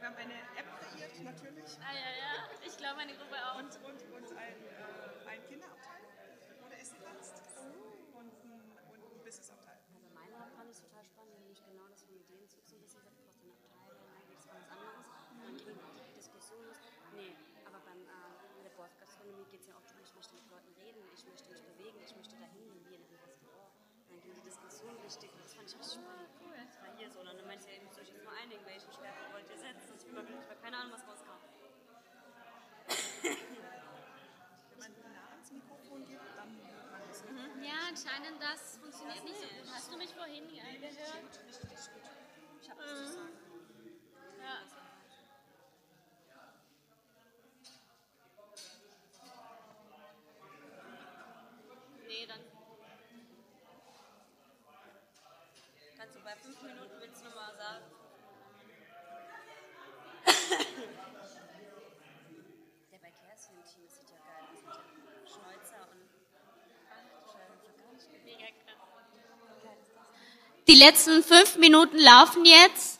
Wir 0.00 0.06
haben 0.06 0.16
eine 0.18 0.34
App 0.58 0.66
kreiert, 0.82 1.14
natürlich. 1.22 1.70
Ah 1.78 1.94
ja, 1.94 2.10
ja. 2.10 2.32
Ich 2.66 2.74
glaube 2.76 2.96
meine 2.96 3.14
Gruppe 3.14 3.36
auch. 3.38 3.54
Und, 3.62 3.70
und, 3.86 4.00
und 4.02 4.28
ein, 4.34 4.58
äh, 4.66 5.30
ein 5.30 5.46
Kinderabteil, 5.46 6.02
wo 6.58 6.66
der 6.68 6.80
Essen 6.80 6.98
tanzt. 6.98 7.38
Und 8.18 8.34
ein, 8.42 8.66
und 8.90 8.98
ein 8.98 9.22
Businessabteil. 9.22 9.78
Also 9.94 10.10
meine 10.10 10.34
fand 10.50 10.70
ich 10.74 10.78
total 10.82 11.04
spannend, 11.06 11.38
nämlich 11.38 11.62
genau 11.62 11.86
das 11.86 12.02
vom 12.02 12.16
Ideenzug 12.18 12.66
so 12.66 12.74
ein 12.74 12.82
bisschen, 12.82 13.06
das 13.06 13.14
kostet 13.22 13.46
eine 13.46 13.54
Abteilung. 13.54 14.10
Diskussion 16.18 16.66
ist. 16.66 16.82
Nee, 17.14 17.30
aber 17.30 17.30
beim, 17.30 17.38
äh, 17.38 17.49
Bordgastronomie 19.20 19.44
geht 19.50 19.60
es 19.60 19.68
ja 19.68 19.74
auch 19.76 19.84
darum, 19.84 20.00
ich 20.02 20.14
möchte 20.14 20.34
mit 20.34 20.48
Leuten 20.50 20.72
reden, 20.80 21.04
ich 21.12 21.24
möchte 21.26 21.50
mich 21.52 21.62
bewegen, 21.62 22.00
ich 22.00 22.16
möchte 22.16 22.36
dahin, 22.36 22.72
wie 22.88 22.94
in 22.96 23.04
einem 23.04 23.20
Restaurant. 23.20 23.72
Und 23.76 24.10
dann 24.10 24.20
ging 24.20 24.34
die 24.34 24.40
Diskussion 24.40 24.96
richtig 25.04 25.30
und 25.32 25.44
das 25.44 25.52
fand 25.54 25.68
ich 25.68 25.76
richtig 25.76 26.00
spannend. 26.00 26.30
Cool. 26.40 26.56
Das 26.56 26.80
war 26.80 26.96
hier 26.96 27.10
so. 27.10 27.20
Und 27.20 27.26
dann 27.26 27.46
meinte 27.46 27.64
sie, 27.64 27.76
ihr 27.76 27.82
müsst 27.84 28.00
euch 28.00 28.08
jetzt 28.08 28.24
mal 28.24 28.34
einigen, 28.40 28.64
welchen 28.64 28.92
Schwerpunkt 28.92 29.32
wollt 29.36 29.50
ihr 29.50 29.60
setzen. 29.60 29.92
Ich 29.96 30.04
bin 30.04 30.14
mal 30.14 30.26
wirklich, 30.26 30.60
keine 30.62 30.76
Ahnung, 30.76 30.92
was 30.96 31.04
rauskam. 31.04 31.36
Wenn 34.80 34.80
man 34.80 35.12
nah 35.12 35.28
ans 35.36 35.52
Mikrofon 35.52 36.00
geht, 36.08 36.20
dann 36.36 36.48
hört 36.64 36.88
man 36.90 37.02
das. 37.04 37.20
Ja, 37.60 37.92
anscheinend 37.92 38.40
das 38.40 38.78
funktioniert 38.80 39.24
nicht 39.24 39.36
so 39.36 39.46
gut. 39.46 39.68
Hast 39.68 39.92
du 39.92 39.96
mich 40.00 40.14
vorhin 40.14 40.48
gehört? 40.48 40.80
Ich 42.60 42.70
habe 42.70 42.80
was 42.80 42.88
zu 42.88 43.12
sagen. 43.20 43.36
Ja. 44.40 44.64
Nee, 52.08 52.26
dann. 52.26 52.40
Kannst 55.96 56.16
du 56.16 56.20
bei 56.24 56.34
fünf 56.36 56.62
Minuten 56.62 56.98
willst 56.98 57.20
du 57.20 57.26
nochmal 57.28 57.54
sagen? 57.54 57.84
Der 62.90 62.98
bei 62.98 63.10
Kerstin 63.12 63.56
im 63.58 63.64
Team 63.64 63.84
das 63.84 63.96
sieht 63.96 64.10
ja 64.10 64.16
geil 64.16 64.42
aus 64.50 64.62
mit 64.64 64.74
dem 64.74 65.26
Schnäuzer 65.26 65.88
und. 65.92 66.10
Ach 66.90 67.04
du 67.06 67.30
Scheiße, 67.30 67.54
ich 67.62 67.68
hab 67.68 67.76
gar 67.78 67.92
nicht 67.92 68.10
gesehen. 68.10 68.24
Mega 68.24 68.50
krass. 68.64 68.80
Die 70.70 70.76
letzten 70.76 71.24
fünf 71.24 71.56
Minuten 71.58 71.98
laufen 71.98 72.44
jetzt. 72.44 72.99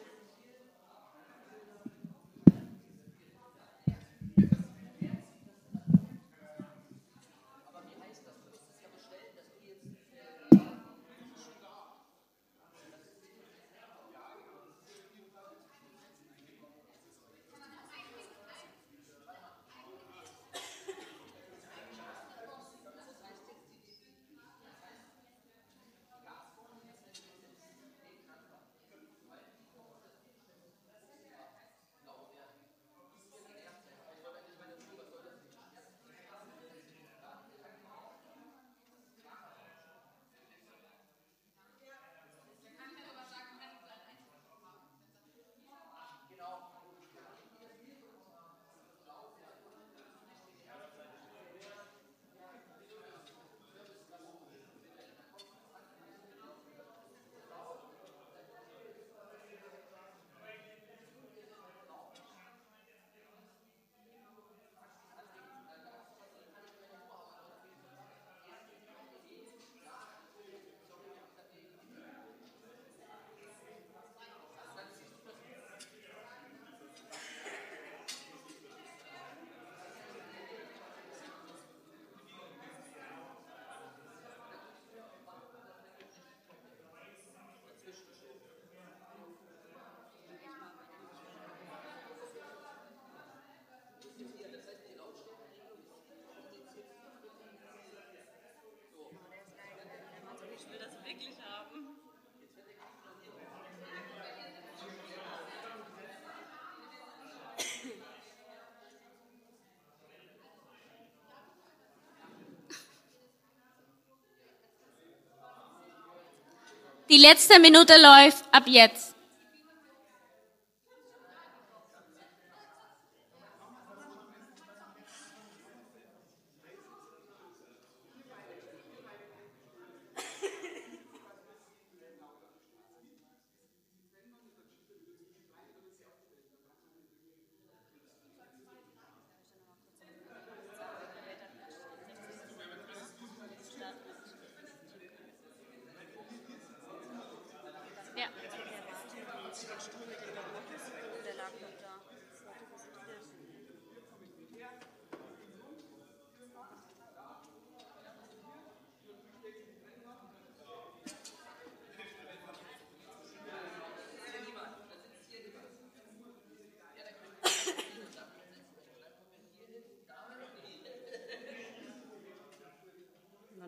Die 117.11 117.17
letzte 117.17 117.59
Minute 117.59 117.97
läuft 117.97 118.45
ab 118.53 118.63
jetzt. 118.67 119.11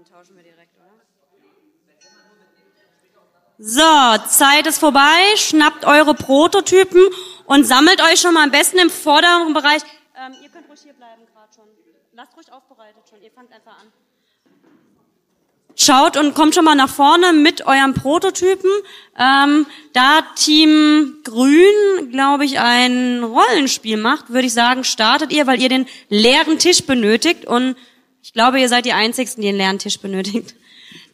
dann 0.04 0.13
tauschen 0.24 0.38
wir 0.38 0.44
direkt, 0.44 0.72
oder? 0.78 0.94
So, 3.58 4.28
Zeit 4.30 4.68
ist 4.68 4.80
vorbei. 4.80 5.36
Schnappt 5.36 5.86
eure 5.86 6.14
Prototypen 6.14 7.02
und 7.46 7.66
sammelt 7.66 8.02
euch 8.02 8.22
schon 8.22 8.34
mal 8.34 8.44
am 8.44 8.52
besten 8.52 8.78
im 8.78 8.90
vorderen 8.90 9.54
Bereich. 9.54 9.82
Ähm, 10.16 10.34
ihr 10.42 10.50
könnt 10.50 10.70
ruhig 10.70 10.80
hier 10.82 10.94
bleiben 10.94 11.24
gerade 11.34 11.54
schon. 11.54 11.66
Lasst 12.14 12.38
ruhig 12.38 12.52
aufbereitet 12.54 13.04
schon. 13.10 13.22
Ihr 13.22 13.32
fangt 13.32 13.52
einfach 13.52 13.78
an. 13.80 13.92
Schaut 15.76 16.18
und 16.18 16.36
kommt 16.36 16.56
schon 16.56 16.66
mal 16.66 16.76
nach 16.76 16.90
vorne 16.90 17.34
mit 17.34 17.66
eurem 17.66 17.94
Prototypen. 17.94 18.70
Ähm, 19.18 19.66
da 19.92 20.22
Team 20.36 21.18
Grün, 21.24 22.12
glaube 22.12 22.46
ich, 22.46 22.60
ein 22.60 23.24
Rollenspiel 23.24 23.98
macht, 23.98 24.30
würde 24.30 24.46
ich 24.46 24.54
sagen, 24.54 24.84
startet 24.84 25.34
ihr, 25.34 25.48
weil 25.48 25.62
ihr 25.62 25.70
den 25.70 25.88
leeren 26.10 26.60
Tisch 26.60 26.86
benötigt 26.86 27.46
und 27.46 27.76
ich 28.24 28.32
glaube, 28.32 28.60
ihr 28.60 28.70
seid 28.70 28.86
die 28.86 28.94
Einzigen, 28.94 29.30
die 29.36 29.42
den 29.42 29.58
leeren 29.58 29.80
Tisch 29.80 30.00
benötigt. 30.00 30.56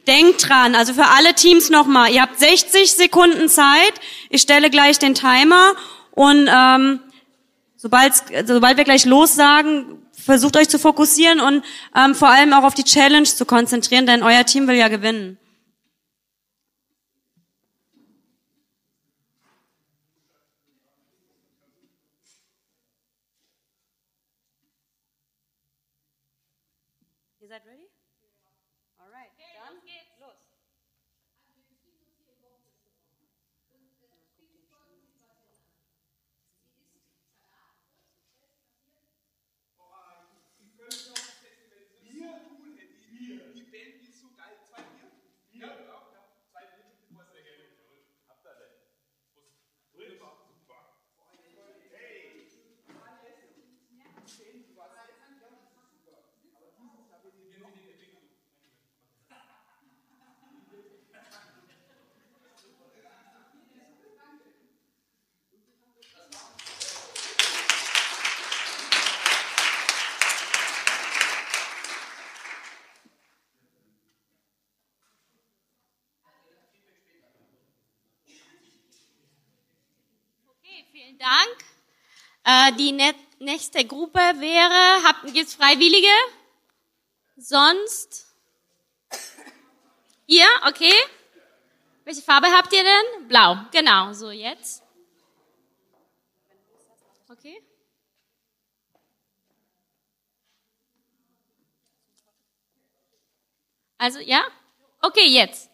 Denkt 0.08 0.48
dran, 0.48 0.76
also 0.76 0.94
für 0.94 1.08
alle 1.08 1.34
Teams 1.34 1.70
nochmal, 1.70 2.12
ihr 2.12 2.22
habt 2.22 2.40
60 2.40 2.92
Sekunden 2.94 3.50
Zeit. 3.50 3.94
Ich 4.30 4.42
stelle 4.42 4.70
gleich 4.70 5.00
den 5.00 5.16
Timer 5.16 5.74
und 6.12 6.48
ähm, 6.52 7.00
sobald, 7.76 8.14
sobald 8.46 8.78
wir 8.78 8.84
gleich 8.84 9.06
lossagen, 9.06 10.00
versucht 10.14 10.56
euch 10.56 10.70
zu 10.70 10.78
fokussieren 10.78 11.40
und 11.40 11.64
ähm, 11.96 12.14
vor 12.14 12.30
allem 12.30 12.54
auch 12.54 12.64
auf 12.64 12.76
die 12.76 12.84
Challenge 12.84 13.24
zu 13.24 13.46
konzentrieren, 13.46 14.06
denn 14.06 14.24
euer 14.24 14.46
Team 14.46 14.68
will 14.68 14.76
ja 14.76 14.88
gewinnen. 14.88 15.40
Ihr 27.50 27.56
seid 27.56 27.66
ready? 27.66 27.90
Alright, 29.00 29.32
dann 29.40 29.82
los. 30.20 30.50
Okay, 80.70 80.86
vielen 80.92 81.18
Dank. 81.18 81.58
Äh, 82.50 82.72
die 82.74 82.92
nächste 83.38 83.86
Gruppe 83.86 84.18
wäre, 84.18 85.04
habt 85.04 85.32
gibt's 85.34 85.54
Freiwillige? 85.54 86.08
Sonst? 87.38 88.26
Ihr, 90.26 90.48
okay. 90.68 90.94
Welche 92.06 92.24
Farbe 92.24 92.48
habt 92.48 92.74
ihr 92.74 92.84
denn? 92.84 93.28
Blau, 93.28 93.56
genau, 93.72 94.14
so 94.14 94.32
jetzt. 94.32 94.82
Okay. 97.30 97.62
Also, 104.00 104.20
ja? 104.22 104.44
Okay, 105.04 105.28
jetzt. 105.28 105.69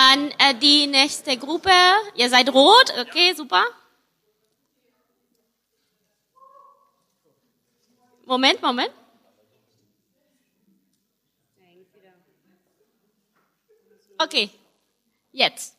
Dann 0.00 0.30
äh, 0.38 0.54
die 0.54 0.86
nächste 0.86 1.36
Gruppe. 1.36 1.70
Ihr 2.14 2.30
seid 2.30 2.48
rot, 2.54 2.90
okay, 2.98 3.34
super. 3.34 3.64
Moment, 8.24 8.62
Moment. 8.62 8.92
Okay, 14.16 14.48
jetzt. 15.32 15.76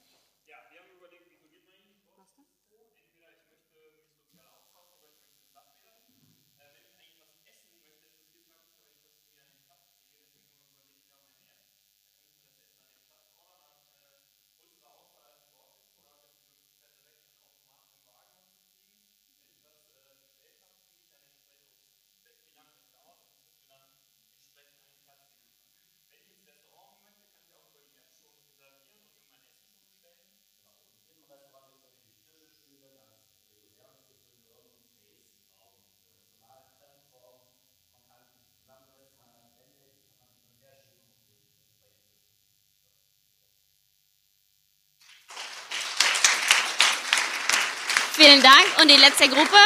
Vielen 48.21 48.43
Dank. 48.43 48.79
Und 48.79 48.91
die 48.91 48.97
letzte 48.97 49.27
Gruppe? 49.27 49.57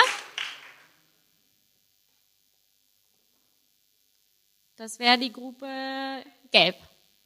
Das 4.78 4.98
wäre 4.98 5.18
die 5.18 5.34
Gruppe 5.34 5.68
Gelb. 6.52 6.78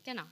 Genau. 0.04 0.24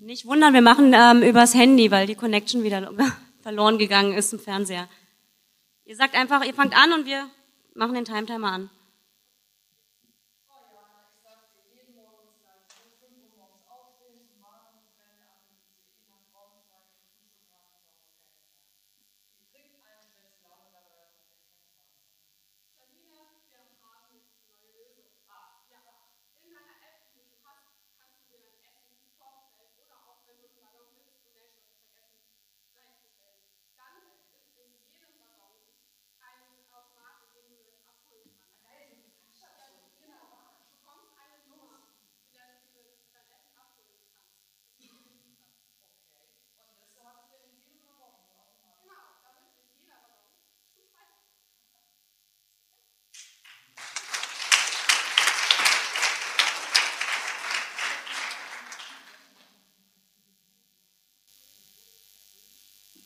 Nicht 0.00 0.26
wundern, 0.26 0.54
wir 0.54 0.60
machen 0.60 0.92
ähm, 0.92 1.22
übers 1.22 1.54
Handy, 1.54 1.88
weil 1.92 2.08
die 2.08 2.16
Connection 2.16 2.64
wieder 2.64 2.92
verloren 3.42 3.78
gegangen 3.78 4.14
ist 4.14 4.32
im 4.32 4.40
Fernseher. 4.40 4.88
Ihr 5.84 5.94
sagt 5.94 6.16
einfach, 6.16 6.44
ihr 6.44 6.54
fangt 6.54 6.76
an 6.76 6.92
und 6.94 7.06
wir 7.06 7.30
machen 7.74 7.94
den 7.94 8.04
Time 8.04 8.26
Timer 8.26 8.50
an. 8.50 8.70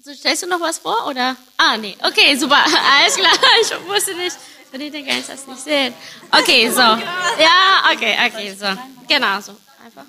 So, 0.07 0.15
stellst 0.15 0.45
du 0.45 0.47
noch 0.47 0.61
was 0.61 0.79
vor, 0.79 1.05
oder? 1.09 1.37
Ah, 1.57 1.77
nee. 1.77 1.97
Okay, 2.01 2.37
super. 2.37 2.65
Alles 3.01 3.17
klar. 3.17 3.33
Ich 3.61 3.89
wusste 3.89 4.15
nicht. 4.15 4.37
Ich 4.73 4.93
kann 5.05 5.25
das 5.27 5.47
nicht 5.49 5.59
sehen. 5.59 5.95
Okay, 6.31 6.71
so. 6.71 6.79
Ja, 6.79 7.91
okay, 7.93 8.17
okay, 8.25 8.55
so. 8.55 8.67
Genau, 9.09 9.41
so. 9.41 9.57
Einfach. 9.85 10.05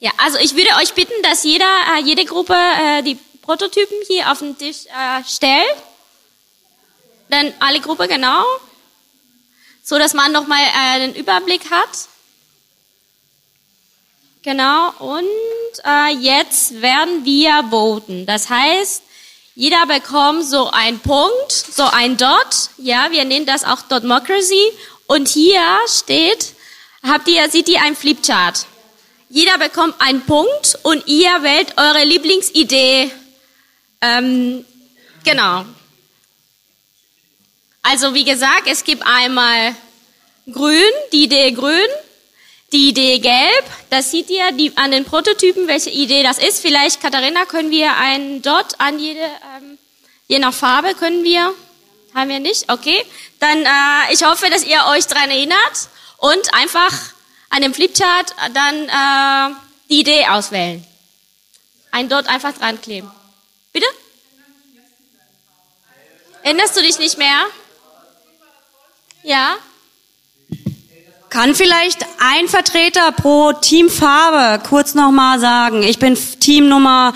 Ja, 0.00 0.10
also 0.16 0.38
ich 0.38 0.56
würde 0.56 0.70
euch 0.80 0.94
bitten, 0.94 1.22
dass 1.22 1.44
jeder, 1.44 1.66
äh, 1.66 2.00
jede 2.02 2.24
Gruppe 2.24 2.54
äh, 2.54 3.02
die 3.02 3.16
Prototypen 3.42 3.98
hier 4.06 4.32
auf 4.32 4.38
den 4.38 4.56
Tisch 4.56 4.86
äh, 4.86 5.22
stellt. 5.22 5.76
Dann 7.28 7.52
alle 7.58 7.80
Gruppe, 7.80 8.08
genau. 8.08 8.42
So, 9.82 9.98
dass 9.98 10.14
man 10.14 10.32
nochmal 10.32 10.62
äh, 10.62 11.00
den 11.00 11.14
Überblick 11.14 11.70
hat. 11.70 12.08
Genau, 14.42 14.92
und 15.00 15.28
äh, 15.84 16.14
jetzt 16.18 16.80
werden 16.80 17.24
wir 17.24 17.64
voten. 17.70 18.26
Das 18.26 18.48
heißt, 18.48 19.02
jeder 19.54 19.86
bekommt 19.86 20.44
so 20.44 20.70
einen 20.70 21.00
Punkt, 21.00 21.50
so 21.50 21.84
ein 21.84 22.16
Dot. 22.16 22.70
Ja, 22.78 23.10
wir 23.10 23.24
nennen 23.24 23.46
das 23.46 23.64
auch 23.64 23.82
Dotmocracy. 23.82 24.72
Und 25.06 25.28
hier 25.28 25.60
steht, 25.88 26.54
habt 27.02 27.26
ihr, 27.28 27.48
seht 27.50 27.68
ihr 27.68 27.82
ein 27.82 27.96
Flipchart. 27.96 28.66
Jeder 29.30 29.58
bekommt 29.58 29.94
einen 30.00 30.22
Punkt 30.22 30.78
und 30.84 31.06
ihr 31.06 31.42
wählt 31.42 31.76
eure 31.76 32.04
Lieblingsidee. 32.04 33.10
Ähm, 34.00 34.64
genau. 35.24 35.64
Also 37.82 38.14
wie 38.14 38.24
gesagt, 38.24 38.64
es 38.66 38.84
gibt 38.84 39.02
einmal 39.06 39.74
grün, 40.50 40.92
die 41.12 41.24
Idee 41.24 41.50
grün, 41.52 41.88
die 42.72 42.90
Idee 42.90 43.18
gelb, 43.18 43.64
das 43.88 44.10
seht 44.10 44.28
ihr 44.28 44.52
die, 44.52 44.76
an 44.76 44.90
den 44.90 45.04
Prototypen, 45.04 45.66
welche 45.68 45.90
Idee 45.90 46.22
das 46.22 46.38
ist. 46.38 46.60
Vielleicht, 46.60 47.00
Katharina, 47.00 47.44
können 47.46 47.70
wir 47.70 47.96
einen 47.96 48.42
Dot 48.42 48.74
an 48.78 48.98
jede, 48.98 49.20
ähm, 49.20 49.78
je 50.26 50.38
nach 50.38 50.52
Farbe 50.52 50.94
können 50.94 51.24
wir. 51.24 51.54
Haben 52.14 52.30
wir 52.30 52.40
nicht? 52.40 52.70
Okay. 52.70 53.04
Dann, 53.40 53.64
äh, 53.64 54.12
ich 54.12 54.22
hoffe, 54.24 54.50
dass 54.50 54.64
ihr 54.64 54.84
euch 54.90 55.06
dran 55.06 55.30
erinnert 55.30 55.88
und 56.18 56.54
einfach 56.54 56.92
an 57.50 57.62
dem 57.62 57.72
Flipchart 57.72 58.34
dann 58.52 58.74
äh, 58.88 59.56
die 59.88 60.00
Idee 60.00 60.26
auswählen. 60.26 60.84
Ein 61.90 62.08
Dot 62.08 62.26
einfach 62.26 62.52
dran 62.52 62.80
kleben. 62.80 63.10
Bitte? 63.72 63.86
Erinnerst 66.42 66.76
du 66.76 66.82
dich 66.82 66.98
nicht 66.98 67.16
mehr? 67.16 67.46
Ja? 69.22 69.56
Kann 71.30 71.54
vielleicht 71.54 72.06
ein 72.18 72.48
Vertreter 72.48 73.12
pro 73.12 73.52
Teamfarbe 73.52 74.62
kurz 74.66 74.94
nochmal 74.94 75.38
sagen, 75.38 75.82
ich 75.82 75.98
bin 75.98 76.16
Team 76.40 76.68
Nummer 76.68 77.12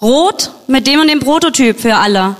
Rot 0.00 0.50
mit 0.66 0.86
dem 0.86 1.00
und 1.00 1.08
dem 1.08 1.20
Prototyp 1.20 1.78
für 1.78 1.96
alle. 1.96 2.36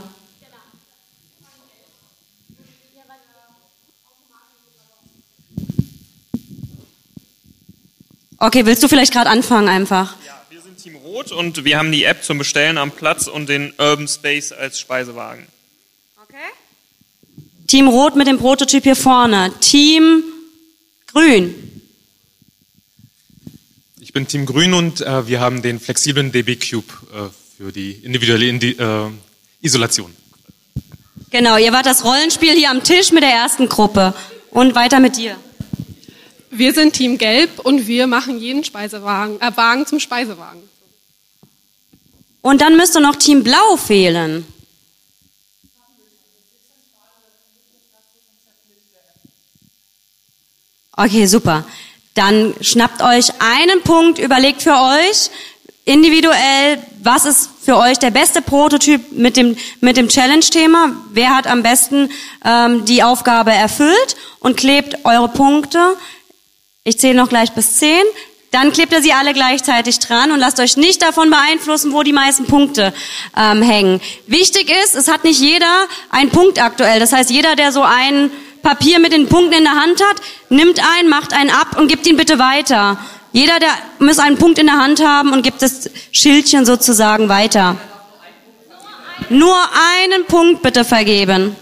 Okay, 8.39 8.67
willst 8.67 8.83
du 8.83 8.89
vielleicht 8.89 9.13
gerade 9.13 9.31
anfangen 9.31 9.69
einfach? 9.69 10.15
Ja, 10.27 10.41
wir 10.51 10.61
sind 10.61 10.79
Team 10.79 10.97
Rot 10.97 11.33
und 11.33 11.65
wir 11.65 11.79
haben 11.79 11.91
die 11.91 12.05
App 12.05 12.23
zum 12.23 12.39
Bestellen 12.39 12.77
am 12.77 12.91
Platz 12.91 13.29
und 13.29 13.49
den 13.49 13.73
Urban 13.79 14.09
Space 14.09 14.53
als 14.53 14.79
Speisewagen. 14.79 15.47
Okay. 16.23 16.37
Team 17.67 17.89
Rot 17.89 18.15
mit 18.17 18.27
dem 18.27 18.39
Prototyp 18.39 18.85
hier 18.85 18.97
vorne. 18.97 19.53
Team 19.61 20.23
Grün. 21.17 21.55
Ich 24.01 24.12
bin 24.12 24.29
Team 24.29 24.45
Grün 24.45 24.75
und 24.75 25.01
äh, 25.01 25.27
wir 25.27 25.41
haben 25.41 25.62
den 25.62 25.81
flexiblen 25.81 26.31
DB 26.31 26.57
Cube 26.57 26.93
äh, 27.11 27.31
für 27.57 27.73
die 27.73 27.93
individuelle 27.93 28.47
Indi 28.47 28.73
äh, 28.73 29.09
Isolation. 29.62 30.14
Genau, 31.31 31.57
ihr 31.57 31.73
wart 31.73 31.87
das 31.87 32.05
Rollenspiel 32.05 32.53
hier 32.53 32.71
am 32.71 32.83
Tisch 32.83 33.12
mit 33.12 33.23
der 33.23 33.31
ersten 33.31 33.67
Gruppe. 33.67 34.12
Und 34.51 34.75
weiter 34.75 35.01
mit 35.01 35.17
dir. 35.17 35.37
Wir 36.51 36.75
sind 36.75 36.93
Team 36.93 37.17
Gelb 37.17 37.61
und 37.61 37.87
wir 37.87 38.07
machen 38.07 38.39
jeden 38.39 38.62
Speisewagen, 38.62 39.41
äh, 39.41 39.57
Wagen 39.57 39.87
zum 39.87 40.01
Speisewagen. 40.01 40.61
Und 42.43 42.61
dann 42.61 42.77
müsste 42.77 43.01
noch 43.01 43.17
Team 43.17 43.43
Blau 43.43 43.79
fehlen. 43.79 44.45
Okay, 50.97 51.27
super. 51.27 51.65
Dann 52.15 52.55
schnappt 52.63 53.03
euch 53.03 53.29
einen 53.39 53.83
Punkt, 53.83 54.19
überlegt 54.19 54.63
für 54.63 54.73
euch 54.73 55.31
individuell, 55.85 56.79
was 57.03 57.27
ist 57.27 57.51
für 57.63 57.77
euch 57.77 57.99
der 57.99 58.11
beste 58.11 58.41
Prototyp 58.41 59.13
mit 59.13 59.37
dem, 59.37 59.57
mit 59.81 59.99
dem 59.99 60.09
Challenge-Thema. 60.09 60.93
Wer 61.13 61.37
hat 61.37 61.47
am 61.47 61.63
besten 61.63 62.11
ähm, 62.45 62.87
die 62.87 63.03
Aufgabe 63.03 63.53
erfüllt 63.53 64.17
und 64.41 64.57
klebt 64.57 65.05
eure 65.05 65.29
Punkte. 65.29 65.97
Ich 66.83 66.99
zähle 66.99 67.15
noch 67.15 67.29
gleich 67.29 67.53
bis 67.53 67.77
zehn. 67.77 68.03
Dann 68.51 68.73
klebt 68.73 68.93
ihr 68.93 69.03
sie 69.03 69.13
alle 69.13 69.35
gleichzeitig 69.35 69.99
dran 69.99 70.33
und 70.33 70.39
lasst 70.39 70.59
euch 70.61 70.79
nicht 70.79 71.03
davon 71.03 71.29
beeinflussen, 71.29 71.93
wo 71.93 72.03
die 72.03 72.15
meisten 72.15 72.47
Punkte 72.47 72.95
ähm, 73.37 73.61
hängen. 73.61 74.01
Wichtig 74.27 74.73
ist, 74.85 74.95
es 74.95 75.09
hat 75.09 75.25
nicht 75.25 75.41
jeder 75.41 75.87
einen 76.09 76.31
Punkt 76.31 76.61
aktuell. 76.61 76.99
Das 77.01 77.13
heißt, 77.13 77.31
jeder, 77.31 77.55
der 77.55 77.71
so 77.71 77.83
einen 77.83 78.31
Papier 78.67 78.99
mit 78.99 79.12
den 79.12 79.29
Punkten 79.29 79.53
in 79.53 79.62
der 79.62 79.81
Hand 79.81 80.03
hat, 80.03 80.17
nimmt 80.49 80.81
einen, 80.81 81.09
macht 81.09 81.33
einen 81.33 81.51
ab 81.51 81.79
und 81.79 81.87
gibt 81.87 82.05
ihn 82.09 82.17
bitte 82.17 82.41
weiter. 82.41 82.99
Jeder, 83.31 83.61
der 83.61 83.71
muss 84.01 84.19
einen 84.19 84.39
Punkt 84.39 84.59
in 84.59 84.67
der 84.67 84.77
Hand 84.77 85.07
haben 85.07 85.33
und 85.33 85.43
gibt 85.43 85.62
das 85.62 85.89
Schildchen 86.11 86.67
sozusagen 86.67 87.29
weiter. 87.29 87.77
Nur 89.29 89.57
einen 90.01 90.25
Punkt 90.27 90.62
bitte 90.62 90.85
vergeben. 90.85 91.55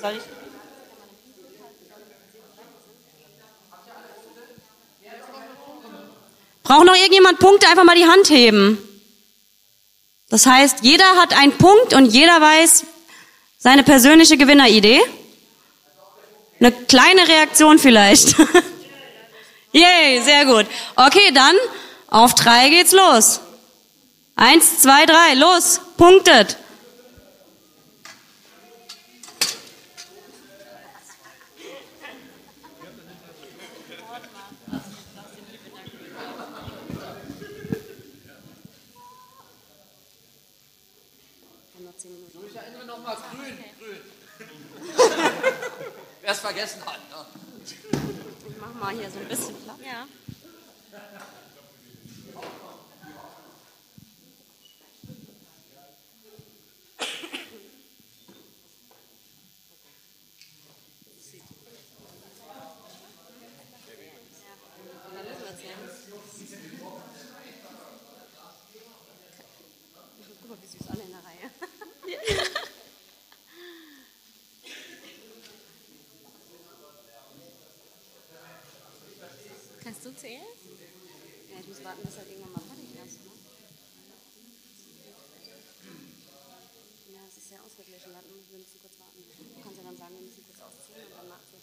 Soll 0.00 0.14
ich? 0.16 0.37
Braucht 6.68 6.84
noch 6.84 6.94
irgendjemand 6.94 7.38
Punkte? 7.38 7.66
Einfach 7.66 7.84
mal 7.84 7.96
die 7.96 8.06
Hand 8.06 8.28
heben. 8.28 8.76
Das 10.28 10.44
heißt, 10.44 10.80
jeder 10.82 11.16
hat 11.16 11.32
einen 11.32 11.52
Punkt 11.52 11.94
und 11.94 12.04
jeder 12.04 12.38
weiß 12.42 12.84
seine 13.58 13.82
persönliche 13.82 14.36
Gewinneridee. 14.36 15.00
Eine 16.60 16.72
kleine 16.72 17.26
Reaktion 17.26 17.78
vielleicht. 17.78 18.36
Yay, 19.72 20.20
sehr 20.20 20.44
gut. 20.44 20.66
Okay, 20.94 21.32
dann 21.32 21.56
auf 22.08 22.34
drei 22.34 22.68
geht's 22.68 22.92
los. 22.92 23.40
Eins, 24.36 24.80
zwei, 24.80 25.06
drei, 25.06 25.34
los, 25.36 25.80
punktet. 25.96 26.58
Wer 46.28 46.34
es 46.34 46.40
vergessen 46.40 46.84
hat. 46.84 47.00
Ne? 47.08 47.24
Ich 48.50 48.56
mach 48.60 48.74
mal 48.74 48.94
hier 48.94 49.10
so 49.10 49.18
ein 49.18 49.28
bisschen 49.28 49.54
Platz. 49.64 49.78
Ja. 49.82 50.06
Guck 70.42 70.50
mal, 70.50 70.58
wie 70.60 70.66
süß 70.66 70.90
alle 70.90 71.02
in 71.04 71.10
der 71.10 71.24
Reihe. 71.24 71.50
Kannst 79.88 80.04
du 80.04 80.07
zählen? 80.18 80.42
Ja, 81.50 81.60
ich 81.60 81.68
muss 81.68 81.84
warten, 81.84 82.02
bis 82.02 82.16
er 82.18 82.26
irgendwann 82.26 82.52
mal 82.52 82.66
fertig 82.66 82.90
ist. 82.90 83.22
Ne? 83.22 83.30
Ja, 87.14 87.20
es 87.30 87.36
ist 87.38 87.48
sehr 87.48 87.62
ausgeglichen. 87.62 88.10
Wir 88.10 88.58
müssen 88.58 88.78
kurz 88.82 88.98
warten. 88.98 89.22
Du 89.22 89.62
kannst 89.62 89.78
ja 89.78 89.84
dann 89.86 89.96
sagen, 89.96 90.14
wir 90.18 90.26
müssen 90.26 90.42
kurz 90.42 90.58
auszählen 90.58 91.06
und 91.06 91.14
dann 91.22 91.30
nachzählen. 91.30 91.62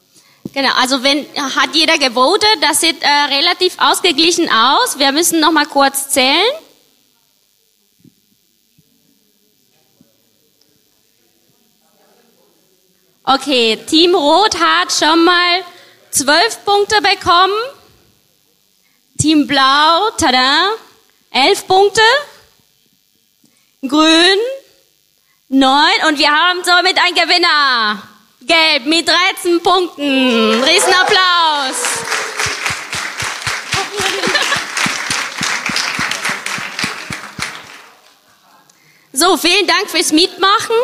Genau, 0.55 0.71
also 0.79 1.03
wenn 1.03 1.27
hat 1.35 1.75
jeder 1.75 1.97
gewotet, 1.99 2.57
das 2.61 2.79
sieht 2.79 3.01
äh, 3.03 3.07
relativ 3.07 3.75
ausgeglichen 3.77 4.49
aus. 4.49 4.99
Wir 4.99 5.11
müssen 5.11 5.41
noch 5.41 5.51
mal 5.51 5.65
kurz 5.65 6.09
zählen. 6.09 6.51
Okay, 13.27 13.75
Team 13.87 14.15
Rot 14.15 14.55
hat 14.55 14.93
schon 14.93 15.25
mal 15.25 15.63
zwölf 16.11 16.63
Punkte 16.63 17.01
bekommen. 17.01 17.53
Team 19.25 19.47
Blau, 19.47 20.11
tada, 20.19 20.77
elf 21.31 21.65
Punkte. 21.65 22.03
Grün, 23.81 24.37
neun. 25.49 26.07
Und 26.07 26.19
wir 26.19 26.29
haben 26.29 26.63
somit 26.63 26.95
einen 27.03 27.15
Gewinner. 27.15 28.03
Gelb 28.41 28.85
mit 28.85 29.07
13 29.07 29.63
Punkten. 29.63 30.63
Riesenapplaus. 30.63 31.75
So, 39.11 39.37
vielen 39.37 39.65
Dank 39.65 39.89
fürs 39.89 40.11
Mitmachen. 40.11 40.75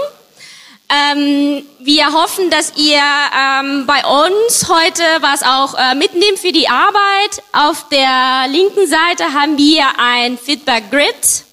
Ähm, 0.93 1.65
wir 1.79 2.11
hoffen, 2.11 2.49
dass 2.49 2.73
ihr 2.75 2.99
ähm, 2.99 3.85
bei 3.85 4.03
uns 4.03 4.67
heute 4.67 5.03
was 5.21 5.41
auch 5.41 5.73
äh, 5.75 5.95
mitnehmt 5.95 6.37
für 6.37 6.51
die 6.51 6.67
Arbeit. 6.67 7.41
Auf 7.53 7.87
der 7.87 8.47
linken 8.49 8.87
Seite 8.87 9.33
haben 9.33 9.57
wir 9.57 9.85
ein 9.97 10.37
Feedback 10.37 10.91
Grid. 10.91 11.45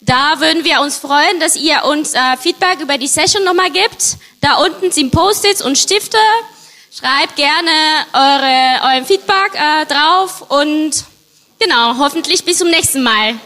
Da 0.00 0.40
würden 0.40 0.64
wir 0.64 0.80
uns 0.80 0.96
freuen, 0.96 1.38
dass 1.38 1.54
ihr 1.54 1.84
uns 1.84 2.14
äh, 2.14 2.36
Feedback 2.36 2.80
über 2.80 2.98
die 2.98 3.06
Session 3.06 3.44
nochmal 3.44 3.70
gibt. 3.70 4.16
Da 4.40 4.56
unten 4.56 4.90
sind 4.90 5.12
Post-its 5.12 5.62
und 5.62 5.78
Stifte. 5.78 6.18
Schreibt 6.92 7.36
gerne 7.36 7.70
eure, 8.12 8.92
euren 8.92 9.06
Feedback 9.06 9.52
äh, 9.54 9.86
drauf 9.86 10.42
und 10.48 11.04
genau, 11.60 11.96
hoffentlich 11.98 12.44
bis 12.44 12.58
zum 12.58 12.68
nächsten 12.68 13.04
Mal. 13.04 13.38